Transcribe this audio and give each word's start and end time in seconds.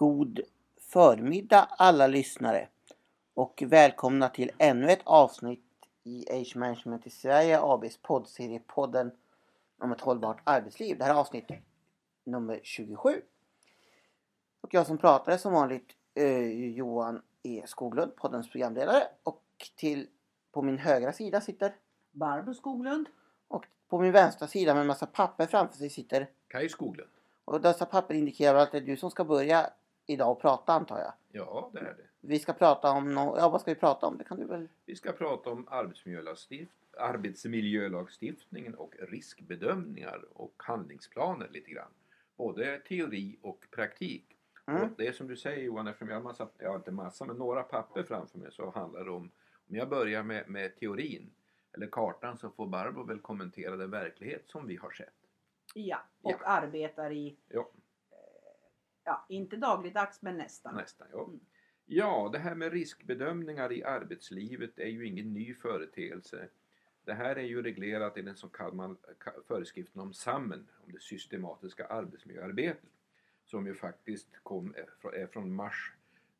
God 0.00 0.40
förmiddag 0.78 1.68
alla 1.70 2.06
lyssnare 2.06 2.68
och 3.34 3.62
välkomna 3.66 4.28
till 4.28 4.50
ännu 4.58 4.90
ett 4.90 5.02
avsnitt 5.04 5.64
i 6.04 6.24
Age 6.30 6.56
Management 6.56 7.06
i 7.06 7.10
Sverige 7.10 7.60
ABs 7.60 7.96
poddserie 7.96 8.60
podden 8.66 9.10
om 9.78 9.92
ett 9.92 10.00
hållbart 10.00 10.40
arbetsliv. 10.44 10.98
Det 10.98 11.04
här 11.04 11.14
är 11.14 11.18
avsnitt 11.18 11.50
nummer 12.24 12.60
27. 12.62 13.22
Och 14.60 14.74
jag 14.74 14.86
som 14.86 14.98
pratar 14.98 15.32
är 15.32 15.36
som 15.36 15.52
vanligt 15.52 15.90
eh, 16.14 16.68
Johan 16.70 17.22
E 17.42 17.62
Skoglund, 17.66 18.16
poddens 18.16 18.50
programledare 18.50 19.02
och 19.22 19.44
till 19.76 20.06
på 20.52 20.62
min 20.62 20.78
högra 20.78 21.12
sida 21.12 21.40
sitter 21.40 21.76
Barbro 22.10 22.54
Skoglund. 22.54 23.08
och 23.48 23.66
på 23.88 23.98
min 23.98 24.12
vänstra 24.12 24.48
sida 24.48 24.74
med 24.74 24.80
en 24.80 24.86
massa 24.86 25.06
papper 25.06 25.46
framför 25.46 25.76
sig 25.76 25.90
sitter 25.90 26.30
Kaj 26.48 26.68
Skoglund. 26.68 27.10
och 27.44 27.60
dessa 27.60 27.86
papper 27.86 28.14
indikerar 28.14 28.58
att 28.58 28.72
det 28.72 28.78
är 28.78 28.82
du 28.82 28.96
som 28.96 29.10
ska 29.10 29.24
börja 29.24 29.70
idag 30.12 30.30
och 30.30 30.40
prata 30.40 30.72
antar 30.72 30.98
jag. 30.98 31.12
Ja, 31.32 31.70
det 31.72 31.78
är 31.80 31.84
det. 31.84 31.96
Vi 32.20 32.38
ska 32.38 32.52
prata 32.52 32.90
om 32.92 33.14
nå- 33.14 33.36
ja 33.38 33.48
vad 33.48 33.60
ska 33.60 33.70
vi 33.74 33.80
prata 33.80 34.06
om? 34.06 34.18
Det 34.18 34.24
kan 34.24 34.38
du 34.40 34.44
väl? 34.46 34.68
Vi 34.84 34.96
ska 34.96 35.12
prata 35.12 35.50
om 35.50 35.68
arbetsmiljölagstift 35.70 36.72
arbetsmiljölagstiftningen 36.98 38.74
och 38.74 38.94
riskbedömningar 38.98 40.24
och 40.32 40.52
handlingsplaner 40.56 41.48
lite 41.48 41.70
grann. 41.70 41.90
Både 42.36 42.78
teori 42.78 43.38
och 43.42 43.66
praktik. 43.70 44.36
Mm. 44.66 44.82
Och 44.82 44.88
det 44.96 45.06
är 45.06 45.12
som 45.12 45.28
du 45.28 45.36
säger 45.36 45.64
Johan, 45.64 45.86
eftersom 45.86 46.08
jag 46.08 46.16
har 46.16 46.22
massa, 46.22 46.48
ja 46.58 46.76
inte 46.76 46.90
massa, 46.90 47.24
men 47.24 47.36
några 47.36 47.62
papper 47.62 48.02
framför 48.02 48.38
mig 48.38 48.52
så 48.52 48.70
handlar 48.70 49.04
det 49.04 49.10
om, 49.10 49.30
om 49.68 49.76
jag 49.76 49.88
börjar 49.88 50.22
med, 50.22 50.48
med 50.48 50.76
teorin 50.76 51.30
eller 51.72 51.86
kartan 51.86 52.38
så 52.38 52.50
får 52.50 52.66
Barbro 52.66 53.02
väl 53.04 53.18
kommentera 53.20 53.76
den 53.76 53.90
verklighet 53.90 54.42
som 54.46 54.66
vi 54.66 54.76
har 54.76 54.90
sett. 54.90 55.14
Ja, 55.74 55.98
och 56.22 56.30
Ja. 56.32 56.46
arbetar 56.46 57.10
i, 57.12 57.36
Ja, 57.48 57.68
ja, 59.04 59.26
inte 59.28 59.56
dagligdags 59.56 60.22
men 60.22 60.36
nästan. 60.36 60.74
nästan. 60.76 61.08
Ja. 61.12 61.24
Mm. 61.24 61.40
ja, 61.86 62.30
det 62.32 62.38
här 62.38 62.54
med 62.54 62.72
riskbedömningar 62.72 63.72
i 63.72 63.84
arbetslivet 63.84 64.78
är 64.78 64.86
ju 64.86 65.06
ingen 65.06 65.32
ny 65.32 65.54
företeelse. 65.54 66.48
Det 67.04 67.14
här 67.14 67.36
är 67.36 67.42
ju 67.42 67.62
reglerat 67.62 68.16
i 68.16 68.22
den 68.22 68.36
så 68.36 68.48
kallade 68.48 68.96
föreskriften 69.46 70.00
om 70.00 70.12
SAMMEN, 70.12 70.68
om 70.86 70.92
det 70.92 71.00
systematiska 71.02 71.86
arbetsmiljöarbetet, 71.86 72.90
som 73.44 73.66
ju 73.66 73.74
faktiskt 73.74 74.28
kom, 74.42 74.74
är 75.12 75.26
från 75.26 75.54
mars 75.54 75.92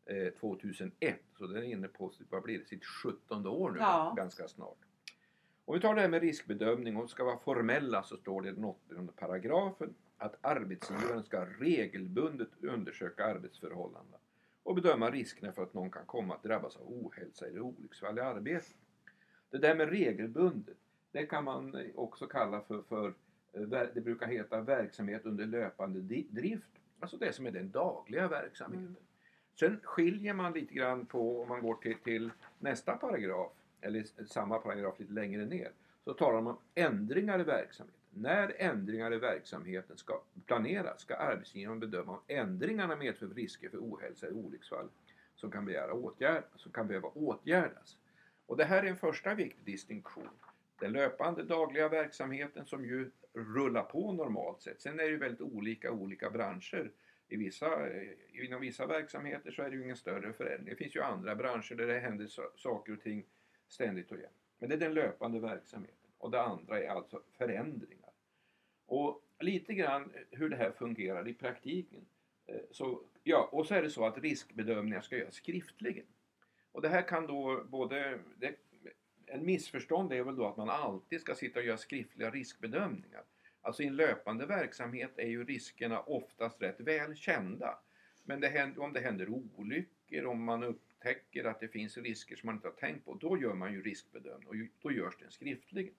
eh, 0.06 0.32
2001, 0.40 1.20
så 1.38 1.46
den 1.46 1.56
är 1.56 1.62
inne 1.62 1.88
på 1.88 2.12
vad 2.30 2.42
blir 2.42 2.58
det, 2.58 2.64
sitt 2.64 2.84
17 2.84 3.46
år 3.46 3.70
nu 3.70 3.78
Ja. 3.78 4.14
ganska 4.16 4.48
snart. 4.48 4.78
Om 5.64 5.74
vi 5.74 5.80
tar 5.80 5.94
det 5.94 6.00
här 6.00 6.08
med 6.08 6.20
riskbedömning, 6.22 6.96
om 6.96 7.02
vi 7.02 7.08
ska 7.08 7.24
vara 7.24 7.38
formella 7.38 8.02
så 8.02 8.16
står 8.16 8.42
det 8.42 8.48
i 8.48 8.52
den 8.52 8.64
åttonde 8.64 9.12
paragrafen 9.12 9.94
att 10.20 10.36
arbetsgivaren 10.40 11.22
ska 11.22 11.46
regelbundet 11.46 12.48
undersöka 12.62 13.24
arbetsförhållandena 13.24 14.16
och 14.62 14.74
bedöma 14.74 15.10
riskerna 15.10 15.52
för 15.52 15.62
att 15.62 15.74
någon 15.74 15.90
kan 15.90 16.06
komma 16.06 16.34
att 16.34 16.42
drabbas 16.42 16.76
av 16.76 16.82
ohälsa 16.82 17.46
eller 17.46 17.60
olycksfall 17.60 18.18
i 18.18 18.20
arbetet. 18.20 18.76
Det 19.50 19.58
där 19.58 19.74
med 19.74 19.88
regelbundet, 19.88 20.76
det 21.12 21.26
kan 21.26 21.44
man 21.44 21.76
också 21.94 22.26
kalla 22.26 22.60
för, 22.60 22.82
för 22.82 23.14
eh, 23.52 23.62
det 23.94 24.00
brukar 24.00 24.26
heta 24.26 24.60
verksamhet 24.60 25.24
under 25.24 25.46
löpande 25.46 26.00
drift. 26.30 26.70
Alltså 27.00 27.16
det 27.16 27.32
som 27.32 27.46
är 27.46 27.50
den 27.50 27.70
dagliga 27.70 28.28
verksamheten. 28.28 28.86
Mm. 28.86 29.02
Sen 29.58 29.80
skiljer 29.82 30.34
man 30.34 30.52
lite 30.52 30.74
grann 30.74 31.06
på, 31.06 31.42
om 31.42 31.48
man 31.48 31.62
går 31.62 31.74
till, 31.74 31.98
till 32.04 32.30
nästa 32.58 32.96
paragraf, 32.96 33.52
eller 33.80 34.04
samma 34.26 34.58
paragraf 34.58 35.00
lite 35.00 35.12
längre 35.12 35.44
ner, 35.44 35.72
så 36.04 36.14
talar 36.14 36.40
man 36.40 36.52
om 36.52 36.60
ändringar 36.74 37.40
i 37.40 37.44
verksamheten. 37.44 37.99
När 38.10 38.54
ändringar 38.58 39.14
i 39.14 39.18
verksamheten 39.18 39.96
ska 39.96 40.22
planeras 40.46 41.00
ska 41.00 41.16
arbetsgivaren 41.16 41.80
bedöma 41.80 42.12
om 42.12 42.20
ändringarna 42.26 42.96
medför 42.96 43.26
risker 43.26 43.68
för 43.68 43.78
ohälsa 43.78 44.26
eller 44.26 44.36
olycksfall 44.36 44.88
som 45.34 45.50
kan, 45.50 45.64
begära 45.64 45.92
åtgärd, 45.92 46.44
som 46.56 46.72
kan 46.72 46.88
behöva 46.88 47.08
åtgärdas. 47.08 47.96
Och 48.46 48.56
det 48.56 48.64
här 48.64 48.82
är 48.82 48.86
en 48.86 48.96
första 48.96 49.34
viktig 49.34 49.64
distinktion. 49.64 50.28
Den 50.80 50.92
löpande 50.92 51.42
dagliga 51.42 51.88
verksamheten 51.88 52.66
som 52.66 52.84
ju 52.84 53.10
rullar 53.32 53.82
på 53.82 54.12
normalt 54.12 54.62
sett. 54.62 54.82
Sen 54.82 55.00
är 55.00 55.04
det 55.04 55.10
ju 55.10 55.18
väldigt 55.18 55.40
olika 55.40 55.92
olika 55.92 56.30
branscher. 56.30 56.92
I 57.28 57.36
vissa, 57.36 57.88
eh, 57.88 58.08
inom 58.44 58.60
vissa 58.60 58.86
verksamheter 58.86 59.50
så 59.50 59.62
är 59.62 59.70
det 59.70 59.76
ju 59.76 59.82
ingen 59.82 59.96
större 59.96 60.32
förändring. 60.32 60.70
Det 60.70 60.76
finns 60.76 60.96
ju 60.96 61.02
andra 61.02 61.34
branscher 61.34 61.74
där 61.74 61.86
det 61.86 62.00
händer 62.00 62.28
saker 62.56 62.92
och 62.92 63.00
ting 63.00 63.26
ständigt 63.68 64.12
och 64.12 64.18
jämt. 64.18 64.32
Men 64.58 64.68
det 64.68 64.74
är 64.74 64.78
den 64.78 64.94
löpande 64.94 65.40
verksamheten. 65.40 66.10
Och 66.18 66.30
det 66.30 66.42
andra 66.42 66.80
är 66.80 66.88
alltså 66.88 67.22
förändring. 67.38 67.99
Och 68.90 69.22
lite 69.40 69.74
grann 69.74 70.02
eh, 70.02 70.38
hur 70.38 70.48
det 70.48 70.56
här 70.56 70.70
fungerar 70.70 71.28
i 71.28 71.34
praktiken. 71.34 72.06
Eh, 72.46 72.60
så, 72.70 73.02
ja, 73.22 73.48
och 73.52 73.66
så 73.66 73.74
är 73.74 73.82
det 73.82 73.90
så 73.90 74.06
att 74.06 74.18
riskbedömningar 74.18 75.00
ska 75.00 75.16
göras 75.16 75.34
skriftligen. 75.34 76.06
Och 76.72 76.82
det 76.82 76.88
här 76.88 77.08
kan 77.08 77.26
då 77.26 77.64
både... 77.68 78.18
Det, 78.36 78.54
en 79.26 79.46
missförstånd 79.46 80.12
är 80.12 80.22
väl 80.22 80.36
då 80.36 80.46
att 80.46 80.56
man 80.56 80.70
alltid 80.70 81.20
ska 81.20 81.34
sitta 81.34 81.60
och 81.60 81.66
göra 81.66 81.76
skriftliga 81.76 82.30
riskbedömningar. 82.30 83.22
Alltså 83.60 83.82
i 83.82 83.86
en 83.86 83.96
löpande 83.96 84.46
verksamhet 84.46 85.10
är 85.16 85.28
ju 85.28 85.44
riskerna 85.44 86.00
oftast 86.00 86.62
rätt 86.62 86.80
väl 86.80 87.16
kända. 87.16 87.78
Men 88.24 88.40
det 88.40 88.48
händer, 88.48 88.82
om 88.82 88.92
det 88.92 89.00
händer 89.00 89.28
olyckor, 89.28 90.26
om 90.26 90.44
man 90.44 90.62
upptäcker 90.62 91.44
att 91.44 91.60
det 91.60 91.68
finns 91.68 91.96
risker 91.98 92.36
som 92.36 92.46
man 92.46 92.54
inte 92.54 92.68
har 92.68 92.72
tänkt 92.72 93.04
på, 93.04 93.14
då 93.14 93.38
gör 93.38 93.54
man 93.54 93.72
ju 93.72 93.82
riskbedömning 93.82 94.48
och 94.48 94.54
då 94.82 94.92
görs 94.92 95.16
den 95.18 95.30
skriftligen. 95.30 95.94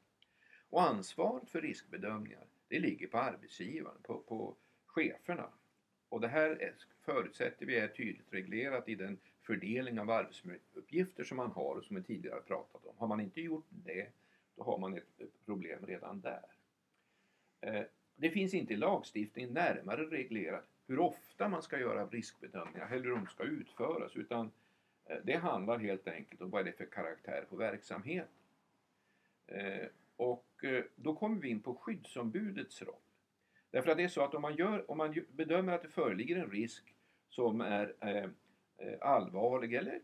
Och 0.70 0.82
ansvaret 0.82 1.50
för 1.50 1.62
riskbedömningar, 1.62 2.46
det 2.72 2.80
ligger 2.80 3.08
på 3.08 3.18
arbetsgivaren, 3.18 3.98
på, 4.02 4.18
på 4.20 4.56
cheferna. 4.86 5.50
Och 6.10 6.22
det 6.22 6.28
här 6.28 6.50
är, 6.50 6.74
förutsätter 7.02 7.66
vi 7.66 7.78
är 7.78 7.88
tydligt 7.88 8.34
reglerat 8.34 8.90
i 8.90 8.96
den 8.96 9.18
fördelning 9.42 10.00
av 10.00 10.10
arbetsuppgifter 10.10 11.24
som 11.24 11.38
man 11.38 11.52
har 11.52 11.76
och 11.76 11.84
som 11.84 11.96
vi 11.96 12.04
tidigare 12.04 12.42
pratat 12.42 12.86
om. 12.86 12.94
Har 12.98 13.08
man 13.08 13.20
inte 13.20 13.42
gjort 13.42 13.66
det, 13.70 14.08
då 14.56 14.64
har 14.64 14.78
man 14.78 14.94
ett, 14.98 15.46
problem 15.46 15.86
redan 15.86 16.22
där. 16.22 16.46
Eh, 17.62 17.84
Det 18.16 18.30
finns 18.30 18.54
inte 18.54 18.74
i 18.74 18.78
lagstiftningen 18.78 19.54
närmare 19.54 20.06
reglerat 20.06 20.66
hur 20.88 21.00
ofta 21.00 21.50
man 21.50 21.62
ska 21.62 21.80
göra 21.80 22.06
riskbedömningar 22.06 22.88
eller 22.92 23.04
hur 23.04 23.16
de 23.16 23.28
ska 23.28 23.44
utföras 23.44 24.16
utan 24.16 24.52
eh, 25.06 25.18
det 25.24 25.36
handlar 25.36 25.78
helt 25.78 26.08
enkelt 26.08 26.42
om 26.42 26.50
vad 26.50 26.62
är 26.62 26.66
det 26.66 26.78
för 26.78 26.86
karaktär 26.86 27.46
på 27.50 27.56
verksamheten. 27.56 28.28
Eh, 29.48 29.88
och 30.22 30.64
eh, 30.64 30.84
då 30.96 31.16
kommer 31.16 31.42
vi 31.42 31.50
in 31.50 31.62
på 31.62 31.76
skyddsombudets 31.76 32.82
roll. 32.82 32.96
Därför 33.72 33.92
att 33.92 33.98
det 33.98 34.04
är 34.04 34.08
så 34.08 34.22
att 34.24 34.34
om 34.34 34.42
man, 34.42 34.56
gör, 34.56 34.92
om 34.92 34.98
man 34.98 35.16
bedömer 35.32 35.74
att 35.74 35.82
det 35.82 35.90
föreligger 35.90 36.36
en 36.36 36.52
risk 36.52 36.96
som 37.30 37.62
är 37.62 37.96
eh, 38.00 38.24
eh, 38.88 38.98
allvarlig 39.02 39.74
eller 39.74 40.00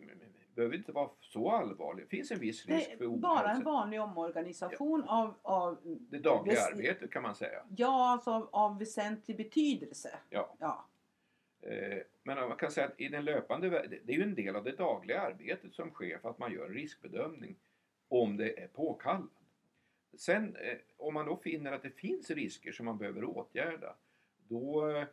behöver 0.55 0.75
inte 0.75 0.91
vara 0.91 1.09
så 1.19 1.51
allvarlig. 1.51 2.05
Det 2.05 2.09
finns 2.09 2.31
en 2.31 2.39
viss 2.39 2.65
risk 2.65 2.91
Det 2.91 2.97
för 2.97 3.05
ohälsa. 3.05 3.21
bara 3.21 3.51
en 3.51 3.63
vanlig 3.63 4.01
omorganisation 4.01 5.03
av, 5.03 5.33
av, 5.41 5.77
Det 6.09 6.19
dagliga 6.19 6.61
arbetet 6.61 7.11
kan 7.11 7.23
man 7.23 7.35
säga. 7.35 7.63
ja, 7.75 8.11
alltså 8.11 8.31
av, 8.31 8.49
av 8.51 8.79
väsentlig 8.79 9.37
betydelse. 9.37 10.19
Ja. 10.29 10.55
Ja. 10.59 10.85
Eh, 11.61 11.97
Men 12.23 12.37
man 12.49 12.57
kan 12.57 12.71
säga 12.71 12.87
att 12.87 13.01
i 13.01 13.07
den 13.07 13.25
löpande, 13.25 13.69
det 14.03 14.13
är 14.13 14.17
ju 14.17 14.23
en 14.23 14.35
del 14.35 14.55
av 14.55 14.63
det 14.63 14.71
dagliga 14.71 15.21
arbetet 15.21 15.73
som 15.73 15.89
sker 15.89 16.17
för 16.17 16.29
att 16.29 16.39
man 16.39 16.51
gör 16.53 16.65
en 16.65 16.73
riskbedömning 16.73 17.55
om 18.07 18.37
det 18.37 18.63
är 18.63 18.67
påkallat. 18.67 19.29
Sen 20.13 20.55
eh, 20.55 20.77
om 20.97 21.13
man 21.13 21.25
då 21.25 21.37
finner 21.37 21.71
att 21.71 21.83
det 21.83 21.89
finns 21.89 22.29
risker 22.29 22.71
som 22.71 22.85
man 22.85 22.97
behöver 22.97 23.23
åtgärda 23.23 23.95
då, 24.47 24.89
eh, 24.89 25.05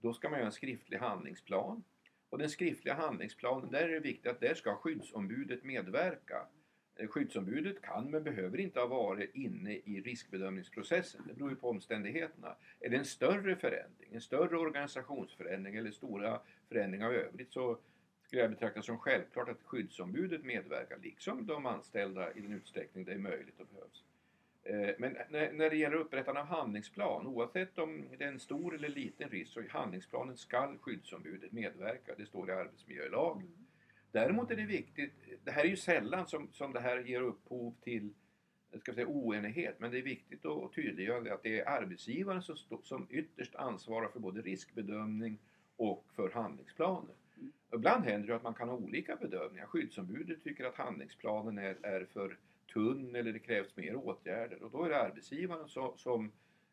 då 0.00 0.12
ska 0.12 0.28
man 0.28 0.38
göra 0.38 0.46
en 0.46 0.52
skriftlig 0.52 0.98
handlingsplan. 0.98 1.84
Och 2.28 2.38
den 2.38 2.50
skriftliga 2.50 2.94
handlingsplanen, 2.94 3.70
där 3.70 3.82
är 3.82 3.88
det 3.88 4.00
viktigt 4.00 4.26
att 4.26 4.40
där 4.40 4.54
ska 4.54 4.76
skyddsombudet 4.76 5.64
medverka. 5.64 6.46
Eh, 6.96 7.08
skyddsombudet 7.08 7.82
kan 7.82 8.10
men 8.10 8.22
behöver 8.22 8.58
inte 8.60 8.80
ha 8.80 8.86
varit 8.86 9.34
inne 9.34 9.74
i 9.74 10.02
riskbedömningsprocessen. 10.04 11.22
Det 11.26 11.34
beror 11.34 11.50
ju 11.50 11.56
på 11.56 11.70
omständigheterna. 11.70 12.56
Är 12.80 12.90
det 12.90 12.96
en 12.96 13.04
större 13.04 13.56
förändring, 13.56 14.14
en 14.14 14.20
större 14.20 14.56
organisationsförändring 14.56 15.76
eller 15.76 15.90
stora 15.90 16.40
förändringar 16.68 17.12
i 17.12 17.16
övrigt 17.16 17.52
så 17.52 17.78
skulle 18.26 18.42
jag 18.42 18.50
betrakta 18.50 18.82
som 18.82 18.98
självklart 18.98 19.48
att 19.48 19.62
skyddsombudet 19.62 20.44
medverkar 20.44 20.98
liksom 20.98 21.46
de 21.46 21.66
anställda 21.66 22.32
i 22.32 22.40
den 22.40 22.52
utsträckning 22.52 23.04
det 23.04 23.12
är 23.12 23.18
möjligt 23.18 23.60
och 23.60 23.66
behövs. 23.66 24.04
Eh, 24.68 24.94
Men 24.98 25.16
när, 25.30 25.70
det 25.70 25.76
gäller 25.76 25.96
upprättande 25.96 26.40
av 26.40 26.46
handlingsplan, 26.46 27.26
oavsett 27.26 27.78
om 27.78 28.04
det 28.18 28.24
är 28.24 28.28
en 28.28 28.40
stor 28.40 28.74
eller 28.74 28.88
liten 28.88 29.28
risk, 29.28 29.52
så 29.52 29.60
i 29.60 29.68
handlingsplanen 29.68 30.36
skall 30.36 30.78
skyddsombudet 30.78 31.52
medverka. 31.52 32.14
Det 32.18 32.26
står 32.26 32.50
i 32.50 32.52
arbetsmiljölagen. 32.52 33.66
Däremot 34.12 34.50
är 34.50 34.56
det 34.56 34.66
viktigt, 34.66 35.12
det 35.44 35.50
här 35.50 35.64
är 35.64 35.68
ju 35.68 35.76
sällan 35.76 36.26
som, 36.26 36.48
som 36.52 36.72
det 36.72 36.80
här 36.80 36.98
ger 36.98 37.20
upphov 37.20 37.74
till 37.82 38.14
ska 38.80 38.94
säga, 38.94 39.06
oenighet, 39.06 39.80
men 39.80 39.90
det 39.90 39.98
är 39.98 40.02
viktigt 40.02 40.46
att 40.46 40.72
tydliggöra 40.72 41.34
att 41.34 41.42
det 41.42 41.60
är 41.60 41.68
arbetsgivaren 41.68 42.42
som, 42.42 42.56
som 42.82 43.06
ytterst 43.10 43.54
ansvarar 43.54 44.08
för 44.08 44.20
både 44.20 44.40
riskbedömning 44.42 45.38
och 45.76 46.04
för 46.16 46.30
handlingsplaner. 46.30 47.14
Mm. 47.36 47.52
Ibland 47.74 48.04
händer 48.04 48.28
det 48.28 48.36
att 48.36 48.42
man 48.42 48.54
kan 48.54 48.68
ha 48.68 48.76
olika 48.76 49.16
bedömningar. 49.16 49.66
Skyddsombudet 49.66 50.44
tycker 50.44 50.64
att 50.64 50.74
handlingsplanen 50.74 51.58
är, 51.58 51.76
är 51.82 52.04
för 52.12 52.38
tunn 52.72 53.14
eller 53.16 53.32
det 53.32 53.38
krävs 53.38 53.76
mer 53.76 53.96
åtgärder 53.96 54.62
och 54.62 54.70
då 54.70 54.84
är 54.84 54.88
det 54.88 55.02
arbetsgivaren 55.02 55.68
som, 55.68 55.92
som 55.98 56.32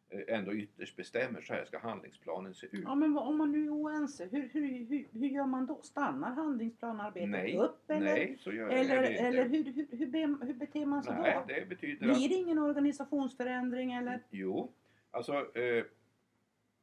eh, 0.10 0.36
ändå 0.36 0.54
ytterst 0.54 0.96
bestämmer 0.96 1.42
så 1.42 1.54
här 1.54 1.66
ska 1.66 1.80
handlingsplanen 1.80 2.54
se 2.54 2.66
ut. 2.68 2.84
Ja, 2.84 2.96
men 2.96 3.14
vad- 3.14 3.28
om 3.28 3.38
man 3.38 3.52
nu 3.52 3.66
är 3.66 3.70
oense, 3.70 4.26
hur, 4.32 4.50
hur, 4.54 4.86
hur, 4.86 5.08
hur 5.12 5.28
gör 5.28 5.46
man 5.46 5.66
då? 5.66 5.82
Stannar 5.82 6.32
handlingsplanarbetet 6.34 7.30
Nej, 7.30 7.58
upp? 7.58 7.90
Eller, 7.92 8.14
Nej, 8.14 8.38
så 8.40 8.52
gör 8.54 8.70
eller, 8.70 9.02
det 9.02 9.12
inte. 9.12 9.24
eller 9.24 9.44
hur, 9.50 9.64
hur, 9.64 9.88
hur, 9.98 10.08
be- 10.08 10.46
hur 10.46 10.54
beter 10.54 10.86
man 10.86 11.04
sig 11.04 11.14
Nej, 11.22 11.38
då? 11.48 11.54
det 11.54 11.70
betyder 11.70 12.08
Blir 12.14 12.30
det 12.30 12.36
ingen 12.36 12.58
organisationsförändring 12.60 13.94
eller? 13.94 14.20
Jo, 14.30 14.72
alltså 15.12 15.34
eh, 15.34 15.84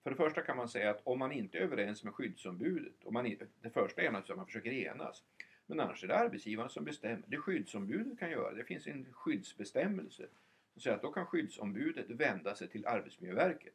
för 0.03 0.11
det 0.11 0.17
första 0.17 0.41
kan 0.43 0.57
man 0.57 0.69
säga 0.69 0.91
att 0.91 1.01
om 1.05 1.19
man 1.19 1.33
inte 1.33 1.59
är 1.59 1.63
överens 1.63 2.05
med 2.05 2.15
skyddsombudet, 2.15 3.05
om 3.05 3.15
man, 3.15 3.25
det 3.63 3.71
första 3.71 4.03
är 4.03 4.05
naturligtvis 4.11 4.31
att 4.31 4.37
man 4.37 4.47
försöker 4.47 4.73
enas. 4.73 5.23
Men 5.71 5.81
annars 5.81 6.05
är 6.05 6.09
det 6.09 6.19
arbetsgivaren 6.19 6.71
som 6.71 6.85
bestämmer. 6.85 7.23
Det 7.27 7.37
skyddsombudet 7.37 8.19
kan 8.19 8.31
göra, 8.31 8.55
det 8.55 8.65
finns 8.65 8.87
en 8.87 9.07
skyddsbestämmelse 9.13 10.27
som 10.73 10.83
säger 10.83 10.97
att 10.97 11.03
då 11.03 11.13
kan 11.13 11.27
skyddsombudet 11.27 12.11
vända 12.11 12.55
sig 12.55 12.69
till 12.69 12.87
Arbetsmiljöverket 12.87 13.75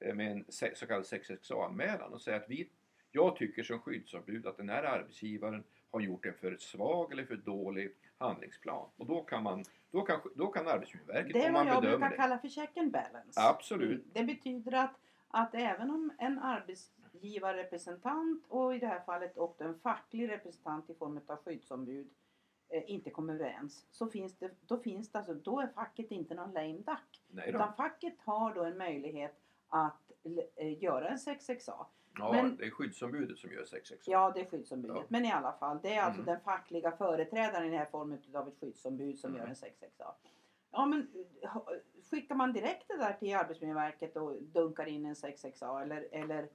eh, 0.00 0.14
med 0.14 0.32
en 0.32 0.44
så 0.48 0.86
kallad 0.86 1.04
6XA-anmälan 1.04 2.12
och 2.12 2.20
säga 2.20 2.36
att 2.36 2.50
vi, 2.50 2.68
jag 3.10 3.36
tycker 3.36 3.62
som 3.62 3.78
skyddsombud 3.78 4.46
att 4.46 4.56
den 4.56 4.68
här 4.68 4.82
arbetsgivaren 4.82 5.64
har 5.90 6.00
gjort 6.00 6.26
en 6.26 6.34
för 6.34 6.56
svag 6.56 7.12
eller 7.12 7.24
för 7.24 7.36
dålig 7.36 7.94
handlingsplan. 8.18 8.88
Och 8.96 9.06
då 9.06 9.22
kan, 9.22 9.42
man, 9.42 9.64
då 9.90 10.02
kan, 10.02 10.20
då 10.34 10.46
kan 10.46 10.68
Arbetsmiljöverket, 10.68 11.32
Det 11.32 11.44
är 11.44 11.48
om 11.48 11.54
vad 11.54 11.66
man 11.66 11.74
jag 11.74 11.82
bedömer 11.82 11.98
brukar 11.98 12.10
det, 12.10 12.16
kalla 12.16 12.38
för 12.38 12.48
check 12.48 12.76
and 12.76 12.92
balance. 12.92 13.40
Absolut. 13.40 14.04
Det 14.12 14.24
betyder 14.24 14.72
att, 14.72 14.94
att 15.28 15.54
även 15.54 15.90
om 15.90 16.12
en 16.18 16.38
arbetsgivarrepresentant 17.08 18.44
och 18.48 18.74
i 18.74 18.78
det 18.78 18.86
här 18.86 19.00
fallet 19.00 19.38
också 19.38 19.64
en 19.64 19.78
facklig 19.80 20.28
representant 20.30 20.90
i 20.90 20.94
form 20.94 21.20
av 21.26 21.36
skyddsombud 21.36 22.08
eh, 22.68 22.90
inte 22.90 23.10
kommer 23.10 23.34
överens 23.34 23.86
så 23.90 24.06
finns 24.06 24.36
det, 24.38 24.50
då 24.66 24.76
finns 24.78 25.12
det 25.12 25.18
alltså, 25.18 25.34
då 25.34 25.60
är 25.60 25.66
facket 25.66 26.10
inte 26.10 26.34
någon 26.34 26.52
lame 26.52 26.72
duck. 26.78 27.22
Utan 27.46 27.74
facket 27.74 28.14
har 28.20 28.54
då 28.54 28.64
en 28.64 28.78
möjlighet 28.78 29.36
att 29.68 30.12
eh, 30.56 30.82
göra 30.82 31.08
en 31.08 31.16
6XA. 31.18 31.86
Ja, 32.18 32.32
Men- 32.32 32.56
det 32.56 32.64
är 32.66 32.70
skyddsombudet 32.70 33.38
som 33.38 33.52
gör 33.52 33.64
6 33.64 33.92
Ja, 34.04 34.30
det 34.34 34.40
är 34.40 34.44
skyddsombudet. 34.44 34.96
Ja. 34.96 35.04
Men 35.08 35.24
i 35.24 35.32
alla 35.32 35.52
fall, 35.52 35.78
det 35.82 35.94
är 35.94 36.02
alltså 36.02 36.22
Mm. 36.22 36.34
den 36.34 36.40
fackliga 36.44 36.92
företrädaren 36.92 37.66
i 37.66 37.70
den 37.70 37.78
här 37.78 37.86
formen 37.90 38.22
av 38.34 38.48
ett 38.48 38.54
skyddsombud 38.60 39.18
som 39.18 39.30
Mm. 39.30 39.40
gör 39.40 39.48
en 39.48 39.54
6XA. 39.54 40.14
Ja, 40.70 40.86
men 40.86 41.08
eh, 41.42 41.50
skickar 42.10 42.34
man 42.34 42.52
direkt 42.52 42.88
det 42.88 42.96
där 42.96 43.12
till 43.12 43.36
Arbetsmiljöverket 43.36 44.16
och 44.16 44.42
dunkar 44.42 44.86
in 44.86 45.06
en 45.06 45.14
6XA 45.14 45.82
eller, 45.82 46.08
eller 46.12 46.48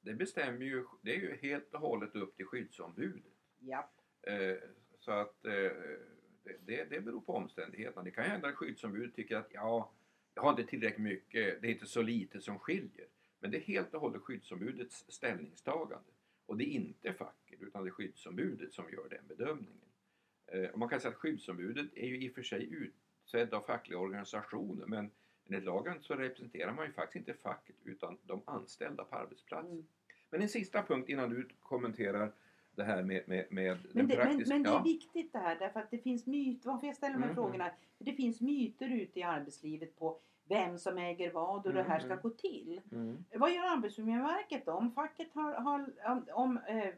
Det 0.00 0.14
bestämmer 0.14 0.64
ju, 0.64 0.84
det 1.02 1.14
är 1.14 1.20
ju 1.20 1.36
helt 1.36 1.74
och 1.74 1.80
hållet 1.80 2.16
upp 2.16 2.36
till 2.36 2.46
skyddsombudet. 2.46 3.32
ja. 3.60 3.90
Eh, 4.22 4.56
så 4.98 5.12
att 5.12 5.44
eh, 5.44 5.52
det, 6.44 6.56
det, 6.66 6.84
det 6.90 7.00
beror 7.00 7.20
på 7.20 7.32
omständigheterna. 7.34 8.02
Det 8.02 8.10
kan 8.10 8.24
ju 8.24 8.30
hända 8.30 8.48
att 8.48 8.54
skyddsombudet 8.54 9.14
tycker 9.14 9.36
att 9.36 9.48
ja, 9.50 9.92
jag 10.34 10.42
har 10.42 10.50
inte 10.50 10.64
tillräckligt 10.64 11.04
mycket, 11.04 11.62
det 11.62 11.68
är 11.68 11.72
inte 11.72 11.86
så 11.86 12.02
lite 12.02 12.40
som 12.40 12.58
skiljer. 12.58 13.06
Men 13.40 13.50
det 13.50 13.56
är 13.56 13.60
helt 13.60 13.94
och 13.94 14.00
hållet 14.00 14.22
skyddsombudets 14.22 15.04
ställningstagande. 15.08 16.10
Och 16.46 16.56
det 16.56 16.64
är 16.64 16.72
inte 16.72 17.12
facket 17.12 17.62
utan 17.62 17.84
det 17.84 17.88
är 17.88 17.92
skyddsombudet 17.92 18.74
som 18.74 18.90
gör 18.92 19.08
den 19.08 19.26
bedömningen. 19.26 19.88
Eh, 20.46 20.70
och 20.70 20.78
man 20.78 20.88
kan 20.88 21.00
säga 21.00 21.10
att 21.10 21.18
skyddsombudet 21.18 21.86
är 21.94 22.06
ju 22.06 22.24
i 22.24 22.30
och 22.30 22.34
för 22.34 22.42
sig 22.42 22.72
utsedd 22.72 23.54
av 23.54 23.60
fackliga 23.60 23.98
organisationer 23.98 24.86
men 24.86 25.10
enligt 25.48 25.64
lagen 25.64 25.96
så 26.00 26.14
representerar 26.14 26.72
man 26.72 26.86
ju 26.86 26.92
faktiskt 26.92 27.28
inte 27.28 27.40
facket 27.42 27.76
utan 27.84 28.18
de 28.22 28.42
anställda 28.44 29.04
på 29.04 29.16
arbetsplatsen. 29.16 29.72
Mm. 29.72 29.86
Men 30.30 30.42
en 30.42 30.48
sista 30.48 30.82
punkt 30.82 31.08
innan 31.08 31.30
du 31.30 31.48
kommenterar 31.60 32.32
det 32.76 32.84
här 32.84 33.02
med, 33.02 33.22
med, 33.28 33.46
med 33.50 33.76
den 33.76 33.78
Men, 33.92 34.06
det, 34.08 34.16
men, 34.16 34.26
praktiska... 34.26 34.54
men 34.54 34.62
det 34.62 34.70
är 34.70 34.82
viktigt 34.82 35.32
det 35.32 35.38
här 35.38 35.58
därför 35.58 35.80
att 35.80 35.90
det 35.90 35.98
finns 35.98 36.26
myter. 36.26 36.70
Varför 36.70 36.86
jag 36.86 36.96
ställer 36.96 37.14
de 37.14 37.22
här 37.22 37.28
Mhm. 37.28 37.34
frågorna? 37.36 37.70
För 37.98 38.04
det 38.04 38.12
finns 38.12 38.40
myter 38.40 38.88
ute 38.88 39.18
i 39.20 39.22
arbetslivet 39.22 39.98
på 39.98 40.20
vem 40.48 40.78
som 40.78 40.98
äger 40.98 41.32
vad 41.32 41.56
och 41.56 41.64
hur 41.64 41.72
det 41.72 41.82
här 41.82 41.98
ska 42.00 42.08
Mhm. 42.14 42.20
gå 42.22 42.30
till. 42.30 42.80
Mm. 42.92 43.24
Vad 43.34 43.52
gör 43.54 43.76
Arbetsmiljöverket 43.76 44.66
då? 44.66 44.72
Om 44.72 44.92
facket 44.92 45.32
har, 45.34 45.52
har 45.52 45.92
om, 46.06 46.24
om 46.32 46.58
eh, 46.68 46.94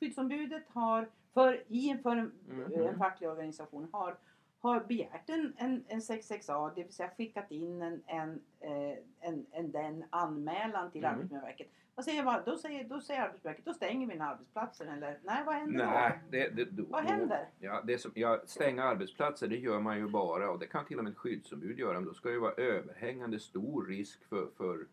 skyddsombudet 0.00 0.68
har 0.68 1.10
för, 1.34 1.62
i 1.68 1.90
en, 1.90 2.06
en, 2.06 2.32
Mhm. 2.48 2.72
en 2.86 2.98
facklig 2.98 3.30
organisation 3.30 3.88
har, 3.92 4.16
har 4.64 4.80
begärt 4.80 5.30
en, 5.30 5.52
en, 5.56 5.84
en 5.88 6.00
6XA, 6.00 6.74
det 6.74 6.82
vill 6.82 6.92
säga 6.92 7.10
skickat 7.16 7.50
in 7.50 7.82
en, 7.82 8.02
en, 8.06 8.40
eh, 8.60 8.98
en, 9.20 9.46
en 9.50 9.70
den 9.72 10.04
anmälan 10.10 10.90
till 10.90 11.04
Mm. 11.04 11.14
Arbetsmiljöverket. 11.16 11.68
Vad 11.94 12.04
säger, 12.04 12.42
då, 12.46 12.56
säger, 12.56 12.84
då 12.84 13.00
säger 13.00 13.20
Arbetsmiljöverket, 13.22 13.64
då 13.64 13.74
stänger 13.74 14.06
vi 14.06 14.18
arbetsplatsen 14.18 14.88
eller 14.88 15.18
nej 15.22 15.42
vad 15.46 15.54
händer 15.54 15.86
Nej, 15.86 16.18
det, 16.30 16.48
det, 16.48 16.64
då, 16.64 16.84
Vad 16.88 17.04
händer? 17.04 17.48
Ja, 17.58 17.82
det 17.84 17.98
som, 17.98 18.10
ja, 18.14 18.42
stänga 18.46 18.84
arbetsplatser 18.84 19.48
det 19.48 19.56
gör 19.56 19.80
man 19.80 19.98
ju 19.98 20.08
bara 20.08 20.50
och 20.50 20.58
det 20.58 20.66
kan 20.66 20.84
till 20.86 20.98
och 20.98 21.04
med 21.04 21.10
ett 21.10 21.16
skyddsombud 21.18 21.78
göra 21.78 21.92
men 22.00 22.04
då 22.04 22.14
ska 22.14 22.28
det 22.28 22.34
ju 22.34 22.40
vara 22.40 22.52
överhängande 22.52 23.38
stor 23.38 23.86
risk 23.86 24.24
för, 24.28 24.48
för 24.56 24.78
då? 24.78 24.84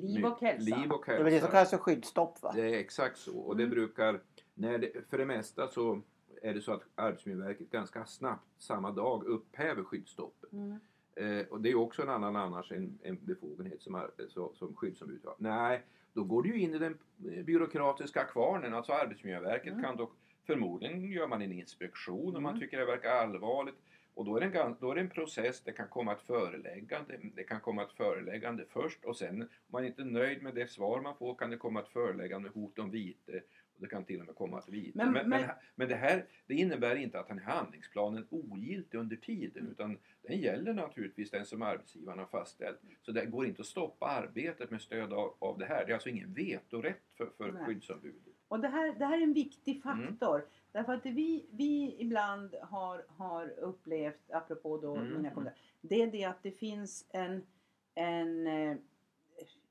Liv 0.00 0.24
och 0.26 0.40
hälsa. 0.40 0.76
Liv 0.76 0.92
och 0.92 1.02
Det 1.06 1.12
är 1.12 1.16
det 1.18 1.24
som 1.24 1.32
hälsa. 1.32 1.46
kallas 1.50 1.70
för 1.70 1.78
skyddsstopp 1.78 2.42
va? 2.42 2.52
Det 2.54 2.74
är 2.74 2.78
exakt 2.78 3.18
så 3.18 3.38
och 3.38 3.56
det 3.56 3.62
Mm. 3.62 3.74
brukar, 3.74 4.20
när 4.54 4.78
det, 4.78 5.08
för 5.10 5.18
det 5.18 5.26
mesta 5.26 5.68
så 5.68 6.00
är 6.42 6.54
det 6.54 6.60
så 6.60 6.72
att 6.72 6.82
Arbetsmiljöverket 6.94 7.70
ganska 7.70 8.04
snabbt 8.06 8.46
samma 8.58 8.90
dag 8.90 9.24
upphäver 9.24 9.84
skyddsstoppet. 9.84 10.52
Mm. 10.52 10.76
Eh, 11.16 11.46
och 11.46 11.60
det 11.60 11.70
är 11.70 11.74
också 11.74 12.02
en 12.02 12.08
annan 12.08 12.36
annars 12.36 12.72
en, 12.72 12.98
en 13.02 13.18
befogenhet 13.24 13.82
som, 13.82 13.94
ar- 13.94 14.10
så, 14.28 14.52
som 14.54 14.74
skyddsombud 14.76 15.20
har. 15.24 15.34
Nej, 15.38 15.82
då 16.12 16.24
går 16.24 16.42
det 16.42 16.48
ju 16.48 16.58
in 16.60 16.74
i 16.74 16.78
den 16.78 16.98
eh, 17.32 17.44
byråkratiska 17.44 18.24
kvarnen. 18.24 18.74
Alltså 18.74 18.92
Arbetsmiljöverket 18.92 19.72
Mm. 19.72 19.84
kan 19.84 19.96
då 19.96 20.10
förmodligen 20.46 21.04
gör 21.12 21.26
man 21.26 21.42
en 21.42 21.52
inspektion 21.52 22.36
om 22.36 22.42
man 22.42 22.50
Mm. 22.54 22.60
tycker 22.60 22.78
det 22.78 22.84
verkar 22.84 23.10
allvarligt. 23.10 23.74
Och 24.14 24.24
då 24.24 24.36
är, 24.36 24.40
det 24.50 24.60
en, 24.60 24.76
då 24.80 24.90
är 24.90 24.94
det 24.94 25.00
en 25.00 25.10
process, 25.10 25.60
det 25.64 25.72
kan 25.72 25.88
komma 25.88 26.12
ett 26.12 26.22
föreläggande. 26.22 27.18
Det 27.34 27.44
kan 27.44 27.60
komma 27.60 27.82
ett 27.82 27.92
föreläggande 27.92 28.64
först 28.68 29.04
och 29.04 29.16
sen 29.16 29.42
om 29.42 29.48
man 29.66 29.84
inte 29.84 30.02
är 30.02 30.06
nöjd 30.06 30.42
med 30.42 30.54
det 30.54 30.70
svar 30.70 31.00
man 31.00 31.16
får 31.16 31.34
kan 31.34 31.50
det 31.50 31.56
komma 31.56 31.80
ett 31.80 31.88
föreläggande 31.88 32.48
med 32.48 32.62
hot 32.62 32.78
om 32.78 32.90
vite. 32.90 33.42
Det 33.82 33.88
kan 33.88 34.04
till 34.04 34.20
och 34.20 34.26
med 34.26 34.34
komma 34.34 34.62
vite. 34.68 34.98
Men- 34.98 35.12
Men, 35.12 35.28
men, 35.28 35.50
men- 35.74 35.88
det 35.88 35.94
här 35.94 36.26
det 36.46 36.54
innebär 36.54 36.96
inte 36.96 37.20
att 37.20 37.28
den 37.28 37.38
här 37.38 37.54
handlingsplanen 37.56 38.22
är 38.22 38.26
ogiltig 38.34 38.98
under 38.98 39.16
tiden 39.16 39.68
utan 39.70 39.98
den 40.22 40.38
gäller 40.38 40.72
naturligtvis 40.72 41.30
den 41.30 41.46
som 41.46 41.62
arbetsgivaren 41.62 42.18
har 42.18 42.26
fastställt. 42.26 42.78
Så 43.02 43.12
det 43.12 43.26
går 43.26 43.46
inte 43.46 43.60
att 43.60 43.66
stoppa 43.66 44.06
arbetet 44.06 44.70
med 44.70 44.80
stöd 44.82 45.12
av, 45.12 45.34
av 45.38 45.58
det 45.58 45.64
här. 45.66 45.84
Det 45.86 45.90
är 45.92 45.94
alltså 45.94 46.08
ingen 46.08 46.34
vetorätt 46.34 47.02
för, 47.16 47.30
för 47.36 47.52
Nej. 47.52 47.64
skyddsombudet. 47.64 48.22
Och 48.48 48.60
det 48.60 48.68
här, 48.68 48.94
det 48.98 49.04
här 49.06 49.18
är 49.18 49.22
en 49.22 49.32
viktig 49.32 49.82
Mm. 49.86 50.06
faktor. 50.08 50.46
Därför 50.72 50.92
att 50.94 51.06
vi, 51.06 51.46
vi 51.50 51.96
ibland 51.98 52.54
har, 52.62 53.04
har 53.08 53.48
upplevt, 53.48 54.30
apropå 54.30 54.78
då 54.78 54.96
Mm. 54.96 55.12
mina 55.12 55.30
kommentar, 55.30 55.58
det 55.80 56.02
är 56.02 56.06
det 56.10 56.24
att 56.24 56.42
det 56.42 56.50
finns 56.50 57.06
en, 57.10 57.46
en 57.94 58.46
eh, 58.46 58.76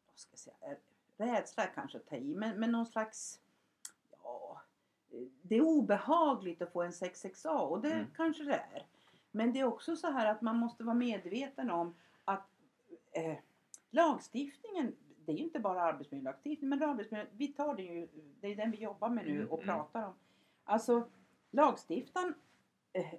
vad 0.07 0.17
ska 0.19 0.31
jag 0.31 0.39
säga, 0.39 0.55
eh, 0.61 0.77
rädsla 1.17 1.65
kanske 1.65 1.97
att 1.97 2.07
ta 2.07 2.15
i, 2.15 2.35
men, 2.35 2.59
men 2.59 2.71
någon 2.71 2.85
slags, 2.85 3.40
det 5.41 5.56
är 5.56 5.61
obehagligt 5.61 6.61
att 6.61 6.71
få 6.73 6.81
en 6.81 6.91
6XA 6.91 7.59
och 7.59 7.81
det 7.81 7.91
Mm. 7.94 8.06
kanske 8.15 8.44
det 8.44 8.53
är. 8.73 8.85
Men 9.31 9.53
det 9.53 9.59
är 9.59 9.65
också 9.65 9.95
så 9.95 10.11
här 10.11 10.31
att 10.31 10.41
man 10.41 10.57
måste 10.57 10.83
vara 10.83 10.95
medveten 10.95 11.71
om 11.71 11.95
att 12.25 12.47
eh, 13.11 13.37
lagstiftningen, 13.91 14.95
det 15.25 15.31
är 15.31 15.35
ju 15.37 15.44
inte 15.44 15.59
bara 15.59 15.81
arbetsmiljölagstiftning, 15.81 16.69
men 16.69 16.83
arbetsmiljö, 16.83 17.25
vi 17.31 17.47
tar 17.47 17.75
det 17.75 17.83
ju, 17.83 18.07
det 18.41 18.47
är 18.47 18.56
den 18.56 18.71
vi 18.71 18.77
jobbar 18.77 19.09
med 19.09 19.25
nu 19.25 19.35
Mm, 19.35 19.47
och 19.51 19.63
mm. 19.63 19.75
pratar 19.75 20.03
om. 20.07 20.13
Alltså 20.63 21.07
lagstiftaren 21.51 22.33
eh, 22.94 23.13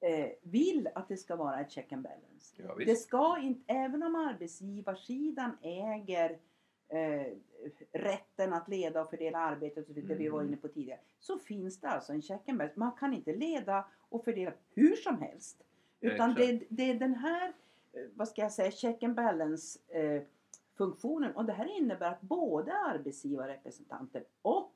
eh, 0.00 0.30
vill 0.42 0.88
att 0.94 1.08
det 1.08 1.16
ska 1.16 1.36
vara 1.36 1.60
ett 1.60 1.70
check 1.70 1.92
and 1.92 2.02
balance. 2.02 2.62
Ja, 2.62 2.74
Det 2.86 2.96
ska 2.96 3.38
inte, 3.38 3.72
även 3.72 4.02
om 4.02 4.14
arbetsgivarsidan 4.14 5.58
äger 5.62 6.38
eh, 6.88 7.32
rätten 7.92 8.52
att 8.52 8.68
leda 8.68 9.00
och 9.02 9.10
fördela 9.10 9.38
arbetet, 9.38 9.78
och 9.78 9.86
så 9.86 9.92
vidare, 9.92 10.08
det 10.14 10.18
vi 10.18 10.28
var 10.28 10.40
Mm. 10.40 10.48
inne 10.52 10.56
på 10.62 10.68
tidigare, 10.68 11.00
så 11.20 11.38
finns 11.38 11.80
det 11.80 11.88
alltså 11.88 12.12
en 12.12 12.22
check 12.22 12.48
and 12.48 12.58
balance. 12.58 12.78
Man 12.78 12.92
kan 12.92 13.14
inte 13.14 13.32
leda 13.36 13.84
och 14.08 14.24
fördela 14.24 14.52
hur 14.74 14.96
som 14.96 15.18
helst. 15.18 15.62
Utan 16.00 16.34
det, 16.34 16.62
det 16.68 16.90
är 16.90 16.94
den 16.94 17.14
här, 17.14 17.52
eh, 17.92 18.02
vad 18.14 18.28
ska 18.28 18.42
jag 18.42 18.52
säga, 18.52 18.70
check 18.70 19.02
and 19.02 19.14
balance 19.14 19.78
eh, 19.88 20.22
funktionen. 20.74 21.36
Och 21.36 21.44
det 21.44 21.52
här 21.52 21.76
innebär 21.76 22.10
att 22.10 22.20
både 22.20 22.72
arbetsgivarrepresentanter 22.72 24.24
och 24.42 24.72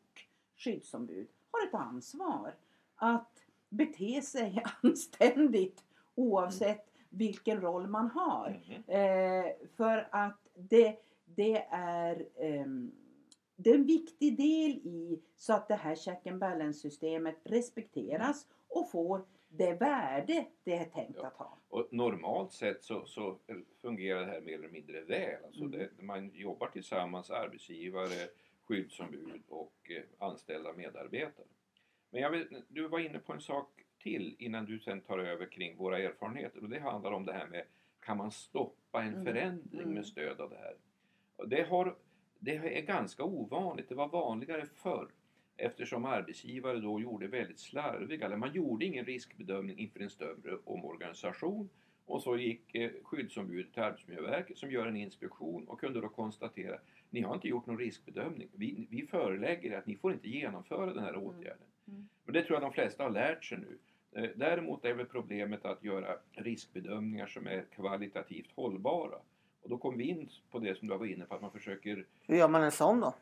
skyddsombud 0.57 1.29
har 1.51 1.67
ett 1.67 1.75
ansvar 1.75 2.55
att 2.97 3.43
bete 3.69 4.23
sig 4.23 4.63
anständigt 4.83 5.85
oavsett 6.15 6.91
vilken 7.11 7.61
roll 7.61 7.87
man 7.87 8.11
har. 8.11 8.61
Mhm. 8.67 8.83
Eh, 8.87 9.53
för 9.77 10.09
att 10.11 10.39
det, 10.55 10.97
det 11.35 11.67
är 11.71 12.27
ehm, 12.41 12.93
det 13.57 13.71
är 13.71 13.75
en 13.75 13.87
viktig 13.87 14.37
del 14.37 14.71
i 14.71 15.23
så 15.37 15.53
att 15.53 15.69
det 15.69 15.75
här 15.75 15.95
check 15.95 16.27
and 16.27 16.39
balance 16.39 16.79
systemet 16.81 17.37
respekteras 17.45 18.47
och 18.69 18.91
får 18.91 19.25
det 19.49 19.73
värde 19.75 20.47
det 20.65 20.75
är 20.75 20.85
tänkt 20.85 21.19
Ja. 21.23 21.27
att 21.27 21.37
ha. 21.37 21.59
Och 21.69 21.89
normalt 21.91 22.53
sett 22.53 22.85
så, 22.85 23.07
så 23.07 23.39
fungerar 23.81 24.21
det 24.21 24.33
här 24.33 24.41
mer 24.41 24.55
eller 24.55 24.69
mindre 24.69 25.01
väl. 25.01 25.45
Alltså 25.45 25.65
Mm. 25.65 25.79
det, 25.79 26.03
man 26.03 26.31
jobbar 26.35 26.67
tillsammans, 26.69 27.31
arbetsgivare, 27.31 28.29
skyddsombud 28.65 29.43
och 29.49 29.91
eh, 29.91 30.03
anställda 30.29 30.73
medarbetare. 30.73 31.47
Men 32.11 32.23
jag 32.23 32.31
vill, 32.31 32.63
du 32.69 32.89
var 32.89 32.99
inne 32.99 33.19
på 33.19 33.33
en 33.33 33.41
sak 33.41 33.85
till 34.03 34.37
innan 34.39 34.65
du 34.65 34.79
sen 34.79 35.01
tar 35.01 35.19
över 35.19 35.47
kring 35.47 35.77
våra 35.77 35.99
erfarenheter 35.99 36.63
och 36.63 36.69
det 36.69 36.79
handlar 36.79 37.13
om 37.13 37.25
det 37.27 37.33
här 37.33 37.47
med 37.47 37.65
kan 38.01 38.17
man 38.17 38.31
stoppa 38.31 39.03
en 39.03 39.13
Mm. 39.13 39.25
förändring 39.25 39.81
Mm. 39.83 39.95
med 39.95 40.07
stöd 40.07 40.41
av 40.41 40.51
det 40.51 40.57
här. 40.57 40.77
Det, 41.47 41.63
har, 41.63 41.97
det 42.39 42.57
är 42.57 42.83
ganska 42.83 43.25
ovanligt, 43.25 43.89
det 43.89 43.95
var 43.95 44.09
vanligare 44.09 44.67
förr 44.67 45.09
eftersom 45.57 46.05
arbetsgivare 46.05 46.81
då 46.81 47.01
gjorde 47.01 47.27
väldigt 47.27 47.59
slarviga, 47.59 48.27
eller 48.27 48.37
man 48.37 48.53
gjorde 48.53 48.85
ingen 48.85 49.05
riskbedömning 49.05 49.79
inför 49.79 50.01
en 50.01 50.11
större 50.11 50.59
omorganisation 50.65 51.69
och 52.07 52.23
så 52.23 52.37
gick 52.37 52.75
eh, 52.75 52.91
skyddsombudet 53.03 53.73
till 53.75 53.83
Arbetsmiljöverket 53.83 54.59
som 54.59 54.71
gör 54.71 54.87
en 54.87 54.97
inspektion 54.97 55.69
och 55.69 55.81
kunde 55.81 56.01
då 56.01 56.09
konstatera 56.09 56.79
ni 57.11 57.21
har 57.21 57.35
inte 57.35 57.49
gjort 57.49 57.67
någon 57.67 57.79
riskbedömning. 57.79 58.49
Vi, 58.53 58.87
vi 58.91 59.07
förelägger 59.07 59.73
er 59.73 59.79
att 59.79 59.87
ni 59.87 59.97
får 59.97 60.13
inte 60.13 60.29
genomföra 60.29 60.87
den 60.95 61.05
här 61.05 61.15
Mm. 61.15 61.23
åtgärden. 61.23 61.67
Mm. 61.89 62.09
Men 62.25 62.35
det 62.35 62.43
tror 62.43 62.55
jag 62.57 62.63
de 62.63 62.73
flesta 62.73 63.03
har 63.03 63.11
lärt 63.11 63.45
sig 63.45 63.59
nu. 63.59 63.79
Eh, 64.13 64.31
Däremot 64.37 64.85
är 64.85 64.95
väl 64.95 65.07
problemet 65.07 65.65
att 65.65 65.85
göra 65.85 66.17
riskbedömningar 66.33 67.27
som 67.27 67.47
är 67.47 67.65
kvalitativt 67.75 68.53
hållbara. 68.55 69.19
Och 69.69 69.71
då 69.71 69.79
kommer 69.79 69.99
vi 69.99 70.05
in 70.09 70.29
på 70.51 70.59
det 70.59 70.79
som 70.79 70.89
du 70.89 70.97
var 70.97 71.07
inne 71.07 71.25
på, 71.25 71.35
att 71.35 71.43
man 71.43 71.51
försöker 71.51 72.07
Hur 72.27 72.37
gör 72.37 72.49
man 72.49 72.63
en 72.63 72.71
sån 72.73 73.01
då? 73.01 73.15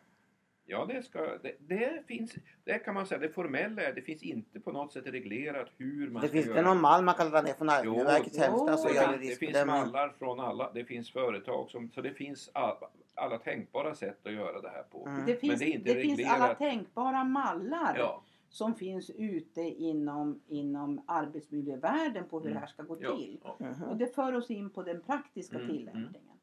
Ja, 0.69 0.85
det, 0.87 1.03
ska, 1.03 1.21
det, 1.43 1.53
det 1.59 2.03
finns, 2.07 2.35
det 2.65 2.79
kan 2.79 2.95
man 2.95 3.07
säga, 3.07 3.19
det 3.21 3.29
formella 3.29 3.83
är, 3.83 3.93
det 3.95 4.03
finns 4.03 4.23
inte 4.23 4.61
på 4.61 4.73
något 4.73 4.93
sätt 4.93 5.07
reglerat 5.07 5.69
hur 5.79 6.11
man 6.11 6.23
Det 6.23 6.29
ska 6.29 6.33
finns 6.35 6.47
göra. 6.47 6.57
det 6.57 6.62
någon 6.69 6.81
mall 6.81 7.05
man 7.05 7.15
kan 7.15 7.26
ladda 7.31 7.43
ner 7.47 7.55
från 7.55 7.69
Arbetsmiljöverkets 7.69 8.38
hemsida 8.38 8.76
så 8.76 8.88
gör 8.95 9.12
det 9.12 9.19
det 9.19 9.37
finns 9.38 9.67
mallar 9.67 10.09
från 10.19 10.41
alla, 10.41 10.73
det 10.73 10.85
finns 10.85 11.11
företag 11.12 11.71
som, 11.71 11.91
så 11.91 12.00
det 12.00 12.12
finns 12.12 12.50
alla, 12.55 12.88
alla 13.15 13.38
tänkbara 13.38 13.95
sätt 13.95 14.26
att 14.26 14.33
göra 14.33 14.61
det 14.61 14.69
här 14.69 14.83
på. 14.83 15.07
Mm. 15.07 15.26
Det 15.26 15.37
finns, 15.37 15.59
det 15.59 15.65
är 15.65 15.75
inte 15.75 15.95
det 15.95 16.00
finns 16.03 16.19
reglerat. 16.19 16.41
alla 16.41 16.55
tänkbara 16.55 17.25
mallar 17.25 17.97
Ja, 17.99 18.23
som 18.49 18.75
finns 18.75 19.11
ute 19.11 19.61
inom, 19.61 20.41
inom 20.49 21.00
arbetsmiljövärlden 21.07 22.25
på 22.29 22.38
hur 22.41 22.47
Mm. 22.47 22.55
det 22.55 22.61
här 22.61 22.67
ska 22.67 22.83
gå 22.83 22.97
ja, 23.00 23.17
till. 23.17 23.41
ja. 23.45 23.57
Mhm. 23.61 23.83
Och 23.83 23.97
det 23.97 24.15
för 24.15 24.33
oss 24.33 24.50
in 24.50 24.71
på 24.71 24.83
den 24.83 25.00
praktiska 25.03 25.57
Mm, 25.57 25.69
tillämpningen. 25.69 26.36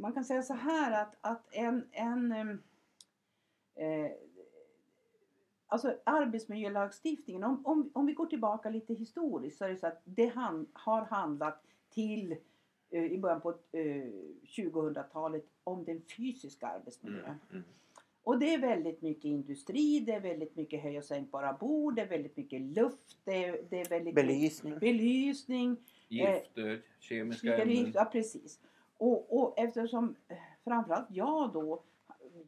Man 0.00 0.12
kan 0.12 0.24
säga 0.24 0.42
så 0.42 0.54
här 0.54 1.02
att, 1.02 1.16
att 1.20 1.54
en, 1.54 1.88
en 1.92 2.32
em, 2.32 2.62
eh, 3.74 4.12
Alltså 5.72 5.96
arbetsmiljölagstiftningen, 6.04 7.44
om, 7.44 7.66
om, 7.66 7.90
om 7.94 8.06
vi 8.06 8.12
går 8.12 8.26
tillbaka 8.26 8.70
lite 8.70 8.94
historiskt 8.94 9.58
så 9.58 9.64
är 9.64 9.68
det 9.68 9.76
så 9.76 9.86
att 9.86 10.02
det 10.04 10.26
han, 10.26 10.66
har 10.72 11.02
handlat 11.02 11.62
till 11.90 12.36
eh, 12.90 13.04
i 13.04 13.18
början 13.18 13.40
på 13.40 13.50
eh, 13.50 14.06
2000-talet 14.44 15.46
om 15.64 15.84
den 15.84 16.02
fysiska 16.16 16.66
arbetsmiljön. 16.66 17.24
Mm, 17.24 17.38
mm. 17.50 17.62
Och 18.22 18.38
det 18.38 18.54
är 18.54 18.58
väldigt 18.58 19.02
mycket 19.02 19.24
industri, 19.24 20.00
det 20.00 20.12
är 20.12 20.20
väldigt 20.20 20.56
mycket 20.56 20.82
höj 20.82 20.98
och 20.98 21.04
sänkbara 21.04 21.52
bord, 21.52 21.94
det 21.94 22.02
är 22.02 22.08
väldigt 22.08 22.36
mycket 22.36 22.60
luft, 22.60 23.18
det 23.24 23.44
är, 23.44 23.64
det 23.70 23.80
är 23.80 23.88
väldigt 23.88 24.14
Belysning. 24.14 24.78
belysning 24.78 25.76
Gifter, 26.08 26.82
kemiska 26.98 27.62
ämnen. 27.62 27.92
Ja, 27.94 28.04
precis. 28.04 28.60
Och, 29.00 29.38
och 29.40 29.58
eftersom 29.58 30.16
eh, 30.28 30.36
framförallt 30.64 31.10
jag 31.10 31.52
då 31.52 31.82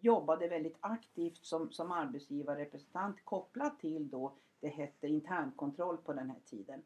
jobbade 0.00 0.49
väldigt 0.49 0.76
aktivt 0.80 1.44
som, 1.47 1.73
som 1.73 1.92
arbetsgivarrepresentant 1.92 3.25
kopplat 3.25 3.80
till 3.80 4.11
då 4.11 4.32
det 4.61 4.68
hette 4.68 5.09
internkontroll 5.09 5.97
på 5.97 6.12
den 6.12 6.30
här 6.30 6.40
tiden. 6.44 6.82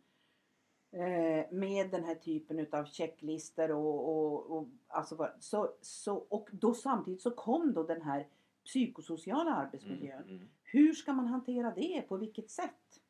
Eh, 0.90 1.52
med 1.52 1.90
den 1.90 2.04
här 2.04 2.14
typen 2.14 2.58
utav 2.58 2.85
checklister 2.85 3.73
och, 3.73 4.08
och, 4.08 4.50
och 4.56 4.68
alltså 4.88 5.28
så, 5.40 5.70
så, 5.80 6.14
och 6.16 6.49
då 6.52 6.75
samtidigt 6.75 7.23
så 7.23 7.30
kom 7.30 7.73
då 7.75 7.82
den 7.82 8.02
här 8.02 8.26
psykosociala 8.64 9.54
arbetsmiljön. 9.54 10.23
Mm, 10.23 10.37
mm. 10.37 10.49
Hur 10.62 10.92
ska 10.92 11.12
man 11.12 11.26
hantera 11.26 11.70
det? 11.70 12.04
På 12.08 12.16
vilket 12.16 12.50
sätt? 12.50 13.00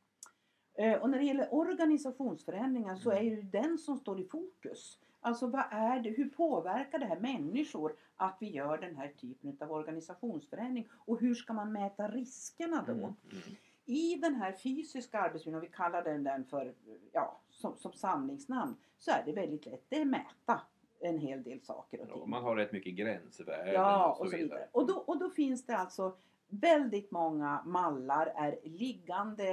Eh, 0.74 1.02
Och 1.02 1.10
när 1.10 1.18
det 1.18 1.24
gäller 1.24 1.54
organisationsförändringar 1.54 2.96
så 2.96 3.10
är 3.10 3.22
ju 3.22 3.42
den 3.42 3.78
som 3.78 3.98
står 3.98 4.20
i 4.20 4.24
fokus. 4.24 4.98
Alltså 5.20 5.46
vad 5.46 5.64
är 5.70 6.00
det, 6.00 6.10
hur 6.10 6.28
påverkar 6.28 6.98
det 6.98 7.06
här 7.06 7.20
människor 7.20 7.96
att 8.16 8.36
vi 8.40 8.50
gör 8.50 8.78
den 8.78 8.96
här 8.96 9.08
typen 9.08 9.56
av 9.60 9.72
organisationsförändring? 9.72 10.88
Och 10.92 11.20
hur 11.20 11.34
ska 11.34 11.52
man 11.52 11.72
mäta 11.72 12.08
riskerna 12.08 12.84
då? 12.86 12.92
Mm, 12.92 13.04
mm. 13.04 13.56
I 13.84 14.16
den 14.16 14.34
här 14.34 14.52
fysiska 14.52 15.20
arbetsmiljön, 15.20 15.54
om 15.54 15.68
vi 15.70 15.76
kallar 15.76 16.02
den, 16.04 16.24
den 16.24 16.44
för, 16.44 16.74
ja, 17.12 17.40
som, 17.50 17.76
som 17.76 17.92
samlingsnamn, 17.92 18.76
så 18.98 19.10
är 19.10 19.22
det 19.26 19.32
väldigt 19.32 19.66
lätt. 19.66 19.84
Det 19.88 20.00
är 20.00 20.04
mäta 20.04 20.60
en 21.00 21.18
hel 21.18 21.42
del 21.42 21.60
saker 21.60 22.00
och 22.00 22.08
ting. 22.08 22.18
Ja, 22.20 22.26
man 22.26 22.42
har 22.42 22.56
rätt 22.56 22.72
mycket 22.72 22.94
gränsvärden 22.94 23.74
Ja, 23.74 24.16
och 24.20 24.30
så 24.30 24.36
vidare. 24.36 24.68
Och 24.72 24.86
då, 24.86 24.94
och 24.94 25.18
då 25.18 25.30
finns 25.30 25.66
det 25.66 25.76
alltså 25.76 26.16
väldigt 26.48 27.10
många 27.10 27.62
mallar 27.64 28.26
är 28.26 28.58
liggande, 28.64 29.44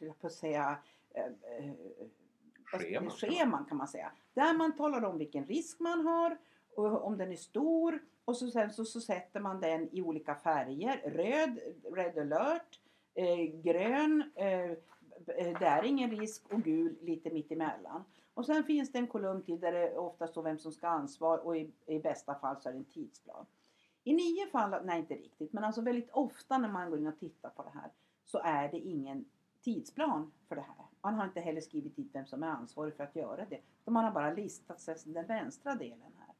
jag 0.00 0.18
på 0.20 0.28
säga, 0.28 0.78
Scheman. 2.70 3.10
scheman 3.10 3.64
kan 3.64 3.78
man 3.78 3.88
säga. 3.88 4.12
Där 4.34 4.54
man 4.54 4.76
talar 4.76 5.04
om 5.04 5.18
vilken 5.18 5.44
risk 5.44 5.80
man 5.80 6.06
har, 6.06 6.38
och 6.76 7.06
om 7.06 7.18
den 7.18 7.32
är 7.32 7.36
stor 7.36 7.98
och 8.24 8.36
så, 8.36 8.50
sen 8.50 8.72
så, 8.72 8.84
så 8.84 9.00
sätter 9.00 9.40
man 9.40 9.60
den 9.60 9.88
i 9.92 10.02
olika 10.02 10.34
färger. 10.34 11.02
Röd, 11.04 11.58
red 11.92 12.18
alert, 12.18 12.80
eh, 13.14 13.60
grön, 13.62 14.30
eh, 14.34 14.70
det 15.26 15.66
är 15.66 15.84
ingen 15.84 16.10
risk 16.10 16.52
och 16.52 16.62
gul 16.62 16.96
lite 17.00 17.30
mitt 17.30 17.52
emellan. 17.52 18.04
Och 18.34 18.46
sen 18.46 18.64
finns 18.64 18.92
det 18.92 18.98
en 18.98 19.06
kolumn 19.06 19.42
till 19.42 19.60
där 19.60 19.72
det 19.72 19.96
ofta 19.96 20.26
står 20.26 20.42
vem 20.42 20.58
som 20.58 20.72
ska 20.72 20.88
ha 20.88 20.94
ansvar 20.94 21.38
och 21.38 21.56
i, 21.56 21.70
i 21.86 21.98
bästa 21.98 22.34
fall 22.34 22.56
så 22.60 22.68
är 22.68 22.72
det 22.72 22.78
en 22.78 22.84
tidsplan. 22.84 23.46
I 24.04 24.12
nio 24.12 24.46
fall, 24.46 24.84
nej 24.84 24.98
inte 24.98 25.14
riktigt, 25.14 25.52
men 25.52 25.64
alltså 25.64 25.80
väldigt 25.80 26.10
ofta 26.10 26.58
när 26.58 26.68
man 26.68 26.90
går 26.90 26.98
in 26.98 27.06
och 27.06 27.18
tittar 27.18 27.50
på 27.50 27.62
det 27.62 27.70
här 27.74 27.90
så 28.24 28.40
är 28.44 28.68
det 28.68 28.78
ingen 28.78 29.24
tidsplan 29.60 30.32
för 30.48 30.56
det 30.56 30.62
här. 30.62 30.86
Man 31.02 31.14
har 31.14 31.24
inte 31.24 31.40
heller 31.40 31.60
skrivit 31.60 31.96
dit 31.96 32.10
vem 32.12 32.26
som 32.26 32.42
är 32.42 32.48
ansvarig 32.48 32.94
för 32.94 33.04
att 33.04 33.16
göra 33.16 33.44
det. 33.44 33.60
Utan 33.82 33.94
man 33.94 34.04
har 34.04 34.12
bara 34.12 34.32
listat 34.32 34.80
sig 34.80 34.96
den 35.04 35.26
vänstra 35.26 35.74
delen 35.74 36.12
här. 36.18 36.34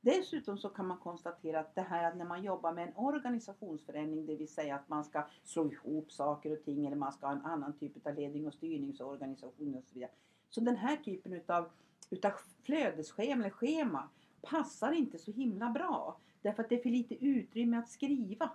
Dessutom 0.00 0.58
så 0.58 0.68
kan 0.68 0.86
man 0.86 0.98
konstatera 0.98 1.60
att 1.60 1.74
det 1.74 1.82
här 1.82 2.08
att 2.08 2.16
när 2.16 2.24
man 2.24 2.44
jobbar 2.44 2.72
med 2.72 2.88
en 2.88 2.96
organisationsförändring, 2.96 4.26
det 4.26 4.36
vill 4.36 4.48
säga 4.48 4.74
att 4.74 4.88
man 4.88 5.04
ska 5.04 5.24
slå 5.44 5.72
ihop 5.72 6.12
saker 6.12 6.52
och 6.52 6.64
ting 6.64 6.86
eller 6.86 6.96
man 6.96 7.12
ska 7.12 7.26
ha 7.26 7.32
en 7.32 7.44
annan 7.44 7.72
typ 7.72 8.06
av 8.06 8.14
ledning 8.14 8.46
och 8.46 8.54
styrningsorganisation 8.54 9.74
och 9.74 9.84
så 9.84 9.94
vidare. 9.94 10.10
Så 10.50 10.60
den 10.60 10.76
här 10.76 10.96
typen 10.96 11.32
utav, 11.32 11.70
utav 12.10 12.32
flödesschema 12.62 13.44
eller 13.44 13.50
schema 13.50 14.08
passar 14.42 14.92
inte 14.92 15.18
så 15.18 15.32
himla 15.32 15.70
bra. 15.70 16.16
Därför 16.42 16.62
att 16.62 16.68
det 16.68 16.78
är 16.78 16.82
för 16.82 16.90
lite 16.90 17.24
utrymme 17.24 17.78
att 17.78 17.88
skriva. 17.88 18.50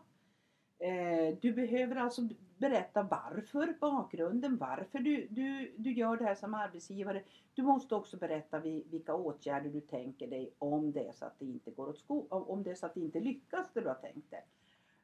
Eh, 0.80 1.38
du 1.42 1.54
behöver 1.54 1.96
alltså 1.96 2.22
berätta 2.58 3.04
varför, 3.04 3.78
bakgrunden, 3.80 4.58
varför 4.58 5.00
du, 5.00 5.28
du, 5.30 5.74
du 5.78 5.92
gör 5.92 6.18
det 6.18 6.24
här 6.24 6.36
som 6.36 6.54
arbetsgivare. 6.54 7.24
Du 7.54 7.64
måste 7.64 7.96
också 7.96 8.18
berätta 8.18 8.60
vi, 8.60 8.84
vilka 8.90 9.14
åtgärder 9.14 9.70
du 9.70 9.82
tänker 9.82 10.28
dig 10.28 10.54
om 10.60 10.92
det 10.92 11.08
är 11.08 11.14
så 11.14 11.26
att 11.26 11.40
det 11.40 11.46
inte 11.46 11.72
går 11.72 11.90
åt 11.90 12.00
sko- 12.00 12.28
om 12.30 12.64
det 12.64 12.72
är 12.72 12.76
så 12.76 12.86
att 12.86 12.94
det 12.94 13.00
inte 13.00 13.20
lyckas 13.20 13.68
det 13.74 13.82
du 13.82 13.88
har 13.88 13.96
tänkt 13.96 14.32
dig. 14.32 14.46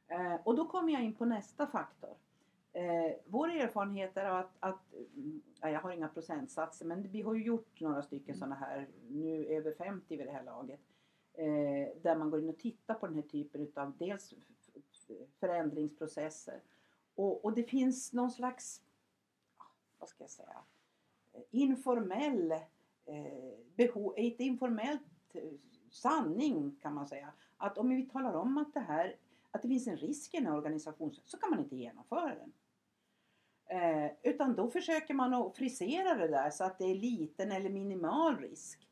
Eh, 0.08 0.34
och 0.44 0.56
då 0.56 0.64
kommer 0.64 0.92
jag 0.92 1.02
in 1.02 1.14
på 1.14 1.24
nästa 1.24 1.66
faktor. 1.66 2.14
Eh, 2.72 3.12
vår 3.26 3.48
erfarenhet 3.48 4.16
är 4.16 4.24
att, 4.24 4.56
att 4.60 4.92
mm, 5.16 5.42
ja, 5.60 5.70
jag 5.70 5.80
har 5.80 5.90
inga 5.90 6.08
procentsatser 6.08 6.86
men 6.86 7.02
vi 7.02 7.22
har 7.22 7.34
ju 7.34 7.44
gjort 7.44 7.80
några 7.80 8.02
stycken 8.02 8.34
sådana 8.34 8.54
här, 8.54 8.88
nu 9.08 9.46
över 9.46 9.72
50 9.72 10.16
vid 10.16 10.26
det 10.26 10.32
här 10.32 10.44
laget. 10.44 10.80
Eh, 11.34 12.02
där 12.02 12.16
man 12.16 12.30
går 12.30 12.40
in 12.40 12.48
och 12.48 12.58
tittar 12.58 12.94
på 12.94 13.06
den 13.06 13.14
här 13.16 13.22
typen 13.22 13.60
utav 13.60 13.92
dels 13.98 14.34
förändringsprocesser 15.40 16.60
och, 17.14 17.44
och 17.44 17.54
det 17.54 17.62
finns 17.62 18.12
någon 18.12 18.30
slags, 18.30 18.82
vad 19.98 20.08
ska 20.08 20.24
jag 20.24 20.30
säga, 20.30 20.56
eh, 21.32 21.42
informell 21.50 22.52
eh, 23.04 23.54
behov, 23.74 24.14
ett 24.16 24.40
eh, 24.40 24.46
informellt 24.46 25.02
eh, 25.34 25.42
sanning 25.90 26.76
kan 26.82 26.94
man 26.94 27.06
säga. 27.06 27.32
Att 27.56 27.78
om 27.78 27.88
vi 27.88 28.02
talar 28.02 28.34
om 28.34 28.58
att 28.58 28.74
det 28.74 28.80
här 28.80 29.16
att 29.54 29.62
det 29.62 29.68
finns 29.68 29.86
en 29.86 29.96
risk 29.96 30.34
i 30.34 30.36
en 30.36 30.46
organisation 30.46 31.14
så 31.24 31.36
kan 31.38 31.50
man 31.50 31.58
inte 31.58 31.76
genomföra 31.76 32.34
den. 32.34 32.52
Eh, 33.66 34.10
utan 34.22 34.54
då 34.54 34.70
försöker 34.70 35.14
man 35.14 35.34
att 35.34 35.56
frisera 35.56 36.14
det 36.14 36.28
där 36.28 36.50
så 36.50 36.64
att 36.64 36.78
det 36.78 36.84
är 36.84 36.94
liten 36.94 37.52
eller 37.52 37.70
minimal 37.70 38.36
risk. 38.36 38.88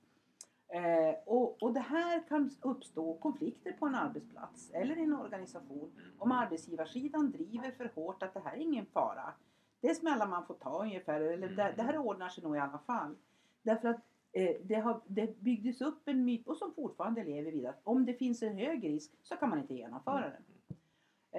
Eh, 0.72 1.14
och, 1.24 1.62
och 1.62 1.72
det 1.72 1.80
här 1.80 2.28
kan 2.28 2.50
uppstå 2.60 3.14
konflikter 3.14 3.72
på 3.72 3.86
en 3.86 3.94
arbetsplats 3.94 4.70
eller 4.70 4.98
i 4.98 5.02
en 5.02 5.14
organisation 5.14 5.92
om 6.18 6.32
arbetsgivarsidan 6.32 7.30
driver 7.30 7.70
för 7.70 7.92
hårt 7.94 8.22
att 8.22 8.34
det 8.34 8.40
här 8.40 8.52
är 8.52 8.60
ingen 8.60 8.86
fara. 8.86 9.34
Det 9.80 9.94
smällar 9.94 10.28
man 10.28 10.46
får 10.46 10.54
ta 10.54 10.82
ungefär, 10.82 11.20
eller 11.20 11.48
det, 11.48 11.74
det 11.76 11.82
här 11.82 11.98
ordnar 11.98 12.28
sig 12.28 12.44
nog 12.44 12.56
i 12.56 12.58
alla 12.58 12.78
fall. 12.78 13.16
Därför 13.62 13.88
att 13.88 14.00
eh, 14.32 14.56
det, 14.62 14.74
har, 14.74 15.00
det 15.06 15.40
byggdes 15.40 15.80
upp 15.80 16.08
en 16.08 16.24
myt, 16.24 16.46
och 16.48 16.56
som 16.56 16.74
fortfarande 16.74 17.24
lever 17.24 17.52
vidare, 17.52 17.70
att 17.72 17.80
om 17.84 18.04
det 18.06 18.14
finns 18.14 18.42
en 18.42 18.56
hög 18.56 18.84
risk 18.84 19.12
så 19.22 19.36
kan 19.36 19.48
man 19.50 19.58
inte 19.58 19.74
genomföra 19.74 20.30
den. 20.30 20.42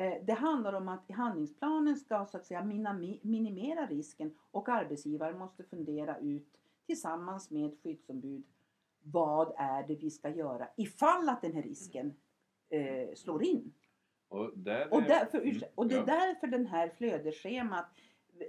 Eh, 0.03 0.25
Det 0.25 0.33
handlar 0.33 0.73
om 0.73 0.87
att 0.87 1.11
handlingsplanen 1.11 1.97
ska 1.97 2.25
så 2.25 2.37
att 2.37 2.45
säga 2.45 2.63
minimera 3.21 3.85
risken 3.85 4.35
och 4.51 4.69
arbetsgivaren 4.69 5.37
måste 5.37 5.63
fundera 5.63 6.17
ut 6.17 6.57
tillsammans 6.85 7.51
med 7.51 7.77
skyddsombud 7.83 8.43
vad 9.03 9.53
är 9.57 9.88
det 9.88 9.95
vi 9.95 10.10
ska 10.10 10.29
göra 10.29 10.67
ifall 10.77 11.29
att 11.29 11.41
den 11.41 11.53
här 11.53 11.62
risken 11.62 12.13
eh, 12.69 13.13
slår 13.15 13.43
in. 13.43 13.74
Och, 14.27 14.51
där 14.57 14.93
Och, 14.93 15.01
är- 15.01 15.07
därför, 15.07 15.41
mm, 15.41 15.62
och 15.75 15.88
det 15.88 15.95
är 15.95 16.00
ja. 16.00 16.05
därför 16.05 16.48
den 16.48 16.65
här 16.65 16.89
flödesschemat 16.98 17.86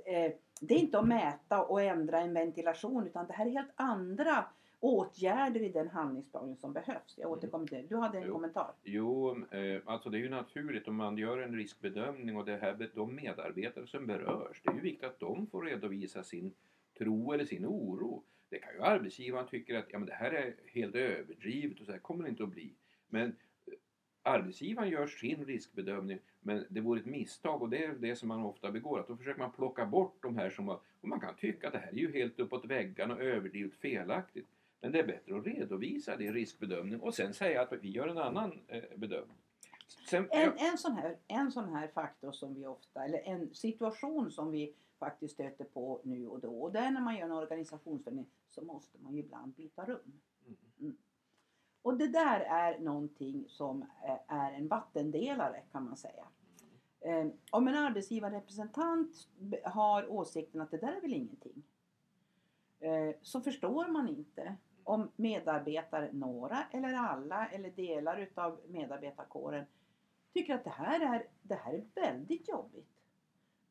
eh, 0.06 0.32
det 0.60 0.74
är 0.74 0.78
inte 0.78 0.98
att 0.98 1.08
mäta 1.08 1.62
och 1.64 1.82
ändra 1.82 2.20
en 2.20 2.34
ventilation 2.34 3.06
utan 3.06 3.26
det 3.26 3.32
här 3.32 3.46
är 3.46 3.50
helt 3.50 3.72
andra 3.74 4.44
åtgärder 4.80 5.60
i 5.62 5.68
den 5.68 5.88
handlingsplanen 5.88 6.56
som 6.56 6.72
behövs. 6.72 7.14
Jag 7.18 7.30
återkommer 7.30 7.66
till 7.66 7.76
det. 7.78 7.88
Du 7.88 7.96
hade 7.96 8.18
en 8.18 8.24
Jo. 8.26 8.32
kommentar. 8.34 8.72
Jo, 8.82 9.30
eh, 9.50 9.82
alltså 9.84 10.10
det 10.10 10.18
är 10.18 10.20
ju 10.20 10.28
naturligt 10.30 10.88
om 10.88 10.96
man 10.96 11.16
gör 11.18 11.38
en 11.38 11.54
riskbedömning 11.56 12.36
och 12.36 12.44
det 12.44 12.56
här, 12.56 12.90
de 12.94 13.14
medarbetare 13.14 13.86
som 13.86 14.06
berörs, 14.06 14.62
det 14.64 14.70
är 14.70 14.74
ju 14.74 14.80
viktigt 14.80 15.04
att 15.08 15.20
de 15.20 15.46
får 15.46 15.62
redovisa 15.62 16.22
sin 16.22 16.52
tro 16.98 17.32
eller 17.32 17.44
sin 17.44 17.66
oro. 17.66 18.22
Det 18.54 18.60
kan 18.60 18.74
ju 18.74 18.82
arbetsgivaren 18.82 19.46
tycka 19.46 19.78
att 19.78 19.86
ja, 19.88 19.98
men 19.98 20.08
det 20.08 20.14
här 20.14 20.30
är 20.30 20.54
helt 20.72 20.94
överdrivet 20.94 21.80
och 21.80 21.86
så 21.86 21.92
här 21.92 21.98
kommer 21.98 22.24
det 22.24 22.30
inte 22.30 22.42
att 22.42 22.48
bli. 22.48 22.74
Men 23.08 23.26
eh, 23.66 23.74
arbetsgivaren 24.22 24.88
gör 24.88 25.06
sin 25.06 25.44
riskbedömning 25.44 26.18
men 26.40 26.66
det 26.68 26.80
vore 26.80 27.00
ett 27.00 27.06
misstag 27.06 27.62
och 27.62 27.68
det 27.68 27.84
är 27.84 27.92
det 27.92 28.16
som 28.16 28.28
man 28.28 28.42
ofta 28.42 28.70
begår. 28.70 29.00
Att 29.00 29.08
då 29.08 29.16
försöker 29.16 29.40
man 29.40 29.52
plocka 29.52 29.86
bort 29.86 30.22
de 30.22 30.36
här 30.36 30.50
som 30.50 30.68
har, 30.68 30.80
och 31.00 31.08
man 31.08 31.20
kan 31.20 31.34
tycka 31.34 31.66
att 31.66 31.72
det 31.72 31.78
här 31.78 31.92
är 31.92 31.96
ju 31.96 32.12
helt 32.12 32.40
uppåt 32.40 32.64
väggarna 32.64 33.14
och 33.14 33.20
överdrivet 33.20 33.74
felaktigt. 33.74 34.46
Men 34.80 34.92
det 34.92 34.98
är 34.98 35.06
bättre 35.06 35.38
att 35.38 35.46
redovisa 35.46 36.16
det 36.16 36.24
i 36.24 36.32
riskbedömning 36.32 37.00
och 37.00 37.14
sen 37.14 37.34
säga 37.34 37.62
att 37.62 37.72
vi 37.72 37.90
gör 37.90 38.08
en 38.08 38.18
annan 38.18 38.60
eh, 38.68 38.82
bedömning. 38.96 39.36
Sen, 40.10 40.28
En, 40.30 40.52
en, 40.56 40.78
sån 40.78 40.92
här, 40.92 41.16
en 41.26 41.52
sån 41.52 41.74
här 41.74 41.88
faktor 41.88 42.32
som 42.32 42.54
vi 42.54 42.66
ofta, 42.66 43.04
eller 43.04 43.18
en 43.18 43.54
situation 43.54 44.30
som 44.30 44.50
vi 44.50 44.74
faktiskt 44.98 45.34
stöter 45.34 45.64
på 45.64 46.00
nu 46.04 46.28
och 46.28 46.40
då. 46.40 46.62
Och 46.62 46.72
det 46.72 46.78
är 46.78 46.90
när 46.90 47.00
man 47.00 47.16
gör 47.16 47.24
en 47.24 47.32
organisationsförändring 47.32 48.26
så 48.50 48.64
måste 48.64 48.98
man 48.98 49.14
ju 49.14 49.20
ibland 49.20 49.52
byta 49.54 49.84
rum. 49.84 50.20
Mm. 50.80 50.96
Och 51.82 51.96
det 51.98 52.08
där 52.08 52.40
är 52.40 52.78
någonting 52.78 53.44
som 53.48 53.82
eh, 53.82 54.18
är 54.36 54.52
en 54.52 54.68
vattendelare 54.68 55.62
kan 55.72 55.84
man 55.84 55.96
säga. 55.96 56.26
Eh, 57.00 57.26
Om 57.50 57.68
en 57.68 57.74
arbetsgivarrepresentant 57.74 59.28
har 59.64 60.12
åsikten 60.12 60.60
att 60.60 60.70
det 60.70 60.78
där 60.78 60.96
är 60.96 61.00
väl 61.00 61.14
ingenting. 61.14 61.62
eh, 62.80 63.14
Så 63.22 63.40
förstår 63.40 63.88
man 63.88 64.08
inte 64.08 64.56
om 64.84 65.10
medarbetare, 65.16 66.12
några 66.12 66.64
eller 66.70 66.94
alla 66.94 67.46
eller 67.46 67.70
delar 67.70 68.20
utav 68.20 68.60
medarbetarkåren 68.68 69.64
tycker 70.32 70.54
att 70.54 70.64
det 70.64 70.70
här 70.70 71.00
är, 71.14 71.26
det 71.42 71.54
här 71.54 71.72
är 71.74 71.84
väldigt 71.94 72.48
jobbigt. 72.48 72.88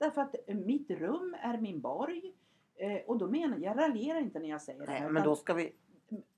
Därför 0.03 0.21
att 0.21 0.35
mitt 0.47 0.89
rum 0.91 1.35
är 1.41 1.57
min 1.57 1.81
borg. 1.81 2.33
eh, 2.75 2.97
Och 3.07 3.17
då 3.17 3.27
menar 3.27 3.57
jag, 3.57 3.77
jag 3.77 3.83
raljerar 3.83 4.19
inte 4.19 4.39
när 4.39 4.49
jag 4.49 4.61
säger 4.61 4.79
det 4.79 4.85
Nej, 4.85 5.01
här. 5.01 5.09
men 5.09 5.23
då 5.23 5.35
ska 5.35 5.53
vi... 5.53 5.73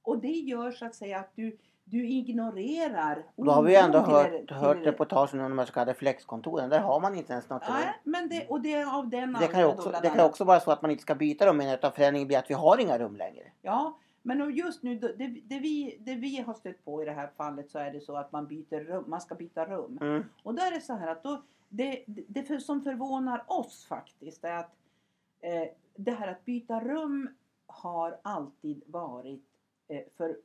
och 0.01 0.17
det 0.21 0.27
gör 0.31 0.71
så 0.71 0.85
att 0.85 0.95
säga 0.95 1.19
att 1.19 1.31
du, 1.35 1.57
du 1.83 2.07
ignorerar 2.07 3.23
Då 3.35 3.51
har 3.51 3.63
vi 3.63 3.75
ändå 3.75 3.99
hört, 3.99 4.31
till- 4.47 4.55
hört 4.55 4.77
reportagen 4.77 5.39
om 5.41 5.55
de 5.55 5.65
så 5.65 5.73
kallade 5.73 5.93
flexkontoren. 5.93 6.69
Där 6.69 6.79
har 6.79 6.99
man 6.99 7.15
inte 7.15 7.33
ens 7.33 7.49
något 7.49 7.61
rum. 7.67 7.75
Nej, 7.79 7.93
men 8.03 8.29
det, 8.29 8.47
och 8.47 8.61
det 8.61 8.73
är 8.73 8.97
av 8.97 9.09
den 9.09 9.33
Det 9.39 9.47
kan, 9.47 9.59
ju 9.59 9.65
också, 9.65 9.89
då 9.91 9.99
det 10.01 10.09
kan 10.09 10.17
ju 10.17 10.23
också 10.23 10.43
vara 10.43 10.59
så 10.59 10.71
att 10.71 10.81
man 10.81 10.91
inte 10.91 11.01
ska 11.03 11.15
byta 11.15 11.45
rum 11.47 11.61
utan 11.61 11.91
förändringen 11.91 12.27
blir 12.27 12.37
att 12.37 12.49
vi 12.49 12.53
har 12.53 12.77
inga 12.81 12.97
rum 12.99 13.15
längre. 13.15 13.43
Ja, 13.61 13.97
men 14.21 14.55
just 14.55 14.83
nu, 14.83 14.99
då- 14.99 15.07
det, 15.17 15.27
det, 15.27 15.59
vi, 15.59 15.97
det 15.99 16.15
vi 16.15 16.41
har 16.41 16.53
stött 16.53 16.85
på 16.85 17.01
i 17.01 17.05
det 17.05 17.11
här 17.11 17.29
fallet 17.37 17.71
så 17.71 17.79
är 17.79 17.91
det 17.91 17.99
så 18.01 18.15
att 18.17 18.31
man 18.31 18.47
byter 18.47 18.79
rum, 18.83 19.03
man 19.07 19.21
ska 19.21 19.35
byta 19.35 19.65
rum. 19.65 19.97
Mm. 20.01 20.23
Och 20.43 20.53
där 20.55 20.67
är 20.67 20.71
det 20.75 20.81
så 20.81 20.93
här 20.93 21.07
att 21.07 21.23
då, 21.23 21.41
det, 21.77 22.03
det, 22.07 22.43
för, 22.43 22.57
som 22.59 22.81
förvånar 22.81 23.43
oss 23.47 23.85
faktiskt 23.85 24.43
är 24.43 24.55
att 24.57 24.75
eh, 25.41 25.63
det 25.95 26.11
här 26.11 26.27
att 26.27 26.45
byta 26.45 26.79
rum 26.79 27.29
har 27.67 28.19
alltid 28.23 28.83
varit 28.87 29.45
eh, 29.87 30.03
för 30.17 30.37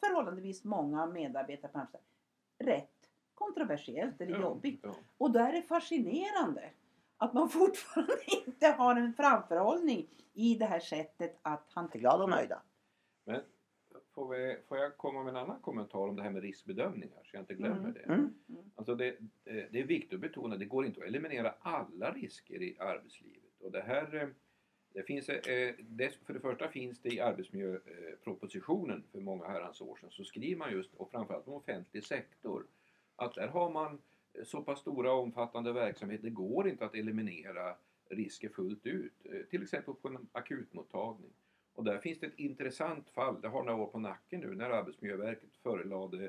förhållandevis 0.00 0.64
många 0.64 1.06
medarbetare 1.06 1.72
på 1.72 1.78
arbetsplatsen 1.78 2.00
rätt 2.58 3.10
kontroversiellt 3.34 4.20
eller 4.20 4.32
Ja, 4.32 4.40
jobbigt. 4.40 4.80
ja. 4.82 4.94
Och 5.18 5.30
då 5.30 5.38
är 5.38 5.52
det 5.52 5.62
fascinerande 5.62 6.70
att 7.16 7.32
man 7.34 7.48
fortfarande 7.60 8.34
inte 8.46 8.66
har 8.66 8.96
en 8.96 9.12
framförhållning 9.14 10.06
i 10.34 10.54
det 10.54 10.64
här 10.66 10.80
sättet 10.80 11.38
att 11.42 11.72
hantera. 11.72 12.00
glada 12.00 12.24
och 12.24 12.30
nöjda. 12.30 12.62
Men 13.24 13.40
får, 14.16 14.28
vi, 14.36 14.56
får 14.68 14.78
jag 14.78 14.96
komma 14.96 15.22
med 15.22 15.30
en 15.30 15.36
annan 15.36 15.60
kommentar 15.60 15.98
om 15.98 16.16
det 16.16 16.22
här 16.22 16.30
med 16.30 16.42
riskbedömningar 16.42 17.20
så 17.24 17.36
jag 17.36 17.42
inte 17.42 17.54
glömmer 17.54 17.78
Mm. 17.78 17.92
det. 17.94 18.00
Mm. 18.02 18.30
Alltså 18.74 18.94
det, 18.94 19.08
eh, 19.44 19.64
det 19.70 19.80
är 19.80 19.84
viktigt 19.86 20.14
att 20.14 20.20
betona 20.20 20.54
att 20.54 20.60
det 20.60 20.66
går 20.66 20.86
inte 20.86 21.00
att 21.00 21.06
eliminera 21.06 21.54
alla 21.60 22.12
risker 22.12 22.62
i 22.62 22.76
arbetslivet. 22.78 23.60
Och 23.60 23.72
det 23.72 23.82
här, 23.82 24.14
eh, 24.14 24.28
det 24.92 25.02
finns, 25.02 25.28
eh, 25.28 25.74
för 26.26 26.32
det 26.34 26.40
första 26.40 26.68
finns 26.68 27.00
det 27.02 27.08
i 27.14 27.20
arbetsmiljöpropositionen 27.20 29.04
för 29.12 29.20
många 29.20 29.46
herrans 29.46 29.80
år 29.80 29.96
sedan 29.96 30.10
så 30.10 30.24
skriver 30.24 30.58
man 30.58 30.72
just, 30.72 30.94
och 30.94 31.10
framförallt 31.10 31.48
om 31.48 31.54
offentlig 31.54 32.04
sektor, 32.04 32.66
att 33.16 33.34
där 33.34 33.48
har 33.48 33.70
man 33.70 33.98
så 34.44 34.62
pass 34.62 34.80
stora 34.80 35.12
och 35.12 35.22
omfattande 35.22 35.72
verksamhet, 35.72 36.22
det 36.22 36.30
går 36.30 36.68
inte 36.68 36.84
att 36.84 36.94
eliminera 36.94 37.76
risker 38.10 38.48
fullt 38.48 38.86
ut. 38.86 39.12
Till 39.50 39.62
exempel 39.62 39.94
på 39.94 40.08
en 40.08 40.28
akutmottagning. 40.32 41.32
Och 41.76 41.84
där 41.84 41.98
finns 41.98 42.18
det 42.18 42.26
ett 42.26 42.38
intressant 42.38 43.10
fall, 43.10 43.40
det 43.40 43.48
har 43.48 43.64
några 43.64 43.82
år 43.82 43.86
på 43.86 43.98
nacken 43.98 44.40
nu, 44.40 44.54
när 44.54 44.70
Arbetsmiljöverket 44.70 45.56
förelade 45.62 46.24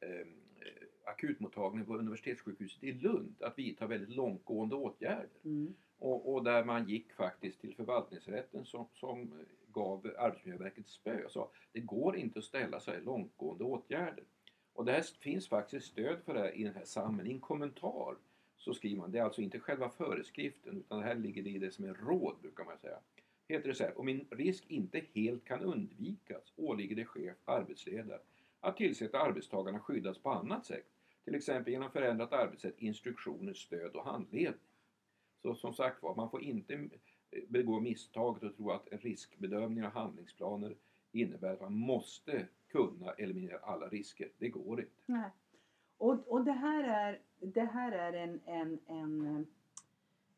eh, 0.00 0.26
akutmottagningen 1.04 1.86
på 1.86 1.96
universitetssjukhuset 1.96 2.84
i 2.84 2.92
Lund 2.92 3.34
att 3.40 3.58
vidta 3.58 3.86
väldigt 3.86 4.16
långtgående 4.16 4.76
åtgärder. 4.76 5.28
Mm. 5.44 5.74
Och, 5.98 6.34
och 6.34 6.44
där 6.44 6.64
man 6.64 6.88
gick 6.88 7.12
faktiskt 7.12 7.60
till 7.60 7.74
förvaltningsrätten 7.74 8.64
som, 8.64 8.86
som 8.94 9.32
gav 9.72 10.14
Arbetsmiljöverket 10.18 10.88
spö 10.88 11.24
och 11.24 11.30
sa 11.30 11.50
det 11.72 11.80
går 11.80 12.16
inte 12.16 12.38
att 12.38 12.44
ställa 12.44 12.80
så 12.80 12.90
här 12.90 13.00
långtgående 13.00 13.64
åtgärder. 13.64 14.24
Och 14.72 14.84
det 14.84 14.92
här 14.92 15.02
finns 15.20 15.48
faktiskt 15.48 15.86
stöd 15.86 16.18
för 16.24 16.34
det 16.34 16.40
här 16.40 16.56
i 16.56 16.64
den 16.64 16.74
här 16.74 16.84
samlingen. 16.84 17.26
I 17.26 17.34
en 17.34 17.40
kommentar 17.40 18.16
så 18.56 18.74
skriver 18.74 19.00
man, 19.00 19.12
det 19.12 19.18
är 19.18 19.22
alltså 19.22 19.42
inte 19.42 19.60
själva 19.60 19.88
föreskriften 19.88 20.76
utan 20.76 20.98
det 20.98 21.04
här 21.04 21.14
ligger 21.14 21.46
i 21.46 21.58
det 21.58 21.70
som 21.70 21.84
är 21.84 21.94
råd 21.94 22.36
brukar 22.40 22.64
man 22.64 22.78
säga. 22.78 22.98
Heter 23.52 23.68
det 23.68 23.74
så 23.74 23.84
här, 23.84 24.00
om 24.00 24.08
en 24.08 24.26
risk 24.30 24.64
inte 24.68 25.02
helt 25.14 25.44
kan 25.44 25.60
undvikas 25.60 26.52
åligger 26.56 26.96
det 26.96 27.04
chef, 27.04 27.36
arbetsledare 27.44 28.20
att 28.60 28.76
tillse 28.76 29.04
att 29.04 29.14
arbetstagarna 29.14 29.80
skyddas 29.80 30.18
på 30.18 30.30
annat 30.30 30.66
sätt. 30.66 30.86
Till 31.24 31.34
exempel 31.34 31.72
genom 31.72 31.90
förändrat 31.90 32.32
arbetssätt, 32.32 32.78
instruktioner, 32.78 33.54
stöd 33.54 33.96
och 33.96 34.04
handledning. 34.04 34.60
Så 35.42 35.54
som 35.54 35.74
sagt 35.74 36.02
var, 36.02 36.14
man 36.14 36.30
får 36.30 36.42
inte 36.42 36.74
eh, 36.74 37.42
begå 37.48 37.80
misstaget 37.80 38.42
och 38.42 38.56
tro 38.56 38.70
att 38.70 38.82
riskbedömningar 38.82 39.02
riskbedömning 39.02 39.84
och 39.84 39.92
handlingsplaner 39.92 40.76
innebär 41.12 41.52
att 41.52 41.60
man 41.60 41.74
måste 41.74 42.46
kunna 42.68 43.12
eliminera 43.12 43.58
alla 43.58 43.88
risker. 43.88 44.28
Det 44.38 44.48
går 44.48 44.80
inte. 44.80 44.92
Nej. 45.06 45.30
Och, 45.96 46.28
och 46.28 46.44
det 46.44 46.52
här 46.52 46.84
är, 46.84 47.20
det 47.40 47.64
här 47.64 47.92
är 47.92 48.12
en, 48.12 48.40
en, 48.46 48.78
en, 48.86 49.26
eh, 49.26 49.42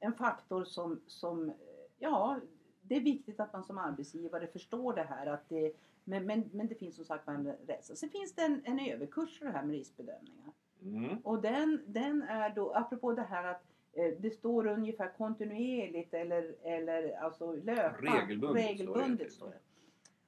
en 0.01 0.15
faktor 0.15 0.65
som, 0.65 1.01
som, 1.07 1.49
eh, 1.49 1.55
ja, 1.99 2.41
det 2.89 2.97
är 2.97 3.01
viktigt 3.01 3.41
att 3.41 3.53
man 3.53 3.65
som 3.65 3.79
arbetsgivare 3.79 4.47
förstår 4.47 4.95
det 4.95 5.03
här. 5.03 5.27
Att 5.27 5.49
det, 5.49 5.73
men, 6.05 6.27
men, 6.27 6.51
men 6.53 6.69
det 6.69 6.75
finns 6.75 6.97
som 6.97 7.05
sagt 7.05 7.29
en 7.29 7.53
rädsla. 7.67 7.97
Sen 7.97 8.11
finns 8.11 8.35
det 8.35 8.43
en, 8.43 8.61
en 8.65 8.81
överkurs 8.81 9.39
för 9.39 9.47
det 9.47 9.53
här 9.53 9.65
med 9.65 9.77
riskbedömningar. 9.77 10.53
Mm. 10.83 11.19
Och 11.19 11.43
den, 11.43 11.81
den 11.87 12.23
är 12.23 12.51
då, 12.51 12.73
apropå 12.75 13.13
det 13.13 13.23
här 13.23 13.45
att 13.45 13.63
eh, 13.93 14.13
det 14.19 14.31
står 14.31 14.67
ungefär 14.67 15.13
kontinuerligt 15.17 16.15
eller, 16.15 16.55
eller 16.63 17.17
alltså 17.19 17.53
löpande. 17.53 18.11
Regelbundet, 18.11 18.65
regelbundet 18.65 19.33
står 19.33 19.47
det. 19.47 19.59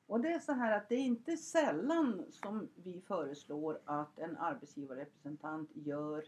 Och 0.06 0.20
det 0.20 0.28
är 0.28 0.38
så 0.38 0.52
här 0.52 0.76
att 0.76 0.88
det 0.88 0.94
är 0.94 1.00
inte 1.04 1.36
sällan 1.36 2.24
som 2.30 2.68
vi 2.74 3.00
föreslår 3.00 3.78
att 3.84 4.18
en 4.18 4.36
arbetsgivarrepresentant 4.36 5.70
gör 5.74 6.24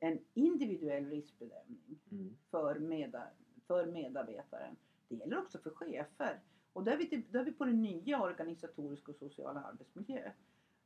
en 0.00 0.18
individuell 0.34 1.10
riskbedömning 1.10 1.98
Mm. 2.10 2.36
för, 2.50 2.78
meda, 2.78 3.22
för 3.66 3.86
medarbetaren. 3.86 4.76
Det 5.12 5.18
gäller 5.24 5.38
också 5.38 5.58
för 5.58 5.70
chefer. 5.70 6.40
Och 6.72 6.84
då 6.84 6.90
är 6.90 6.96
vi, 6.96 7.06
till, 7.08 7.22
då 7.30 7.38
är 7.38 7.44
vi 7.44 7.52
på 7.52 7.64
den 7.64 7.82
nya 7.82 8.22
organisatoriska 8.22 9.10
och 9.12 9.16
sociala 9.16 9.60
arbetsmiljö. 9.60 10.30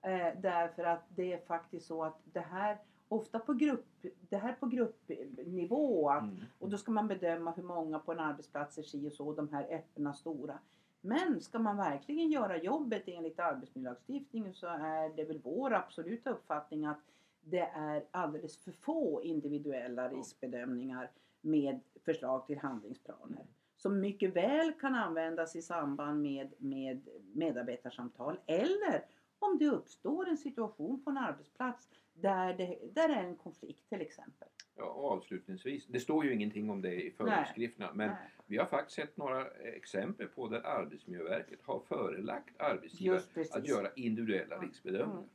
Eh, 0.03 0.41
därför 0.41 0.85
att 0.85 1.05
det 1.09 1.33
är 1.33 1.39
faktiskt 1.39 1.87
så 1.87 2.05
att 2.05 2.19
det 2.25 2.41
här 2.41 2.79
ofta 3.09 3.39
på 3.39 3.53
grupp, 3.53 3.87
det 4.29 4.37
här 4.37 4.53
på 4.53 4.67
gruppnivå 4.67 6.11
att, 6.11 6.23
Mm. 6.23 6.37
och 6.59 6.71
då 6.71 6.79
ska 6.79 6.93
man 6.93 7.09
bedöma 7.09 7.51
hur 7.51 7.63
många 7.63 7.99
på 7.99 8.13
en 8.13 8.21
arbetsplats 8.21 8.79
är 8.79 8.83
si 8.83 9.09
och 9.09 9.13
så, 9.13 9.33
de 9.33 9.49
här 9.49 9.67
öppna 9.71 10.15
stora. 10.15 10.59
Men 11.01 11.41
ska 11.41 11.59
man 11.59 11.77
verkligen 11.77 12.31
göra 12.31 12.57
jobbet 12.57 13.03
enligt 13.07 13.39
arbetsmiljölagstiftningen 13.41 14.55
så 14.55 14.67
är 14.67 15.17
det 15.17 15.25
väl 15.25 15.41
vår 15.45 15.73
absoluta 15.73 16.31
uppfattning 16.31 16.85
att 16.87 17.01
det 17.41 17.71
är 17.75 18.05
alldeles 18.11 18.59
för 18.59 18.73
få 18.73 19.23
individuella 19.23 20.09
riskbedömningar 20.09 21.11
med 21.41 21.81
förslag 22.05 22.47
till 22.47 22.59
handlingsplaner. 22.59 23.47
Som 23.77 24.01
mycket 24.01 24.37
väl 24.37 24.73
kan 24.73 24.95
användas 24.95 25.57
i 25.57 25.63
samband 25.63 26.23
med, 26.23 26.53
med 26.59 27.09
medarbetarsamtal 27.35 28.39
eller 28.47 29.05
om 29.39 29.59
det 29.59 29.69
uppstår 29.69 30.29
en 30.29 30.37
situation 30.37 31.05
på 31.05 31.11
en 31.11 31.19
arbetsplats 31.19 31.89
där 32.15 32.55
det, 32.55 32.79
där 32.95 33.09
är 33.09 33.23
en 33.23 33.37
konflikt 33.37 33.89
till 33.89 34.01
exempel. 34.01 34.49
Ja, 34.77 34.85
avslutningsvis, 34.85 35.87
det 35.87 36.01
står 36.01 36.25
ju 36.25 36.35
ingenting 36.35 36.71
om 36.71 36.83
det 36.83 36.95
i 36.95 37.11
föreskrifterna 37.11 37.91
men 37.95 38.09
Nej, 38.09 38.17
vi 38.47 38.57
har 38.57 38.67
faktiskt 38.67 38.97
sett 38.97 39.17
några 39.17 39.47
exempel 39.51 40.29
på 40.29 40.49
där 40.49 40.67
Arbetsmiljöverket 40.67 41.63
har 41.63 41.81
förelagt 41.81 42.61
arbetsgivare 42.61 43.21
att 43.51 43.69
göra 43.69 43.89
individuella 43.97 44.59
riskbedömningar. 44.59 45.19
Mm. 45.19 45.29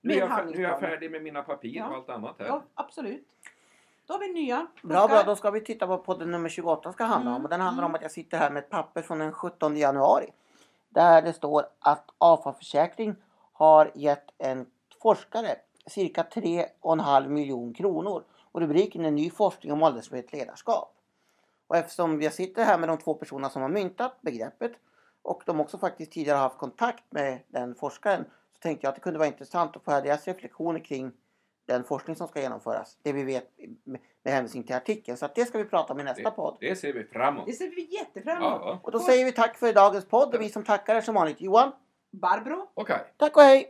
Nu 0.00 0.12
är, 0.12 0.18
jag, 0.18 0.50
nu 0.50 0.56
är 0.56 0.68
jag 0.68 0.80
färdig 0.80 1.10
med 1.10 1.22
mina 1.22 1.42
papper 1.42 1.68
Ja. 1.68 1.88
och 1.88 1.94
allt 1.94 2.08
annat 2.08 2.38
här. 2.38 2.46
Ja, 2.46 2.64
absolut. 2.74 3.36
Då 4.06 4.14
har 4.14 4.20
vi 4.20 4.32
nya. 4.32 4.66
Bra, 4.82 5.08
bra. 5.08 5.22
Då 5.22 5.36
ska 5.36 5.50
vi 5.50 5.60
titta 5.60 5.86
på 5.86 5.98
podden 5.98 6.30
nummer 6.30 6.48
28 6.48 6.92
ska 6.92 7.04
handla 7.04 7.30
om. 7.30 7.36
Mm, 7.36 7.44
Och 7.44 7.50
den 7.50 7.60
handlar 7.60 7.84
om 7.84 7.90
mm. 7.90 7.94
att 7.94 8.02
jag 8.02 8.10
sitter 8.10 8.38
här 8.38 8.50
med 8.50 8.62
ett 8.62 8.70
papper 8.70 9.02
från 9.02 9.18
den 9.18 9.32
17 9.32 9.76
januari. 9.76 10.32
Där 10.88 11.22
det 11.22 11.32
står 11.32 11.66
att 11.78 12.10
avfallsförsäkring 12.18 13.14
har 13.52 13.90
gett 13.94 14.30
en 14.38 14.66
forskare 15.02 15.56
cirka 15.86 16.22
3,5 16.22 17.28
miljoner 17.28 17.74
kronor. 17.74 18.24
Och 18.52 18.60
rubriken 18.60 19.04
är 19.04 19.10
Ny 19.10 19.30
forskning 19.30 19.72
om 19.72 19.82
åldersmässigt 19.82 20.32
ledarskap. 20.32 20.94
Och 21.66 21.76
eftersom 21.76 22.22
jag 22.22 22.32
sitter 22.32 22.64
här 22.64 22.78
med 22.78 22.88
de 22.88 22.98
två 22.98 23.14
personerna 23.14 23.50
som 23.50 23.62
har 23.62 23.68
myntat 23.68 24.22
begreppet 24.22 24.72
och 25.22 25.42
de 25.46 25.60
också 25.60 25.78
faktiskt 25.78 26.12
tidigare 26.12 26.38
haft 26.38 26.58
kontakt 26.58 27.04
med 27.10 27.38
den 27.48 27.74
forskaren 27.74 28.24
så 28.52 28.58
tänkte 28.58 28.86
jag 28.86 28.88
att 28.88 28.94
det 28.94 29.00
kunde 29.00 29.18
vara 29.18 29.28
intressant 29.28 29.76
att 29.76 29.84
få 29.84 29.90
höra 29.90 30.00
deras 30.00 30.26
reflektioner 30.26 30.78
kring 30.80 31.12
den 31.66 31.84
forskning 31.84 32.16
som 32.16 32.28
ska 32.28 32.40
genomföras. 32.40 32.98
Det 33.02 33.12
vi 33.12 33.24
vet 33.24 33.50
med 34.24 34.34
hänvisning 34.34 34.62
till 34.62 34.76
artikeln. 34.76 35.16
Så 35.16 35.24
att 35.24 35.34
det 35.34 35.44
ska 35.44 35.58
vi 35.58 35.64
prata 35.64 35.92
om 35.92 36.00
i 36.00 36.04
nästa 36.04 36.30
podd. 36.30 36.56
Det 36.60 36.76
ser 36.76 36.92
vi 36.92 37.04
framåt. 37.04 37.46
Det 37.46 37.52
ser 37.52 37.68
vi 37.68 37.94
jättefram 37.94 38.36
emot. 38.36 38.60
ja. 38.64 38.80
Och 38.82 38.92
då 38.92 38.98
säger 38.98 39.24
vi 39.24 39.32
tack 39.32 39.56
för 39.56 39.72
dagens 39.72 40.04
podd 40.06 40.34
och 40.34 40.40
vi 40.40 40.48
som 40.48 40.64
tackar 40.64 40.94
är 40.96 41.00
som 41.00 41.14
vanligt 41.14 41.40
Johan. 41.40 41.72
Barbro? 42.10 42.70
Okej. 42.74 42.98
Tack 43.16 43.36
och 43.36 43.42
hej! 43.42 43.66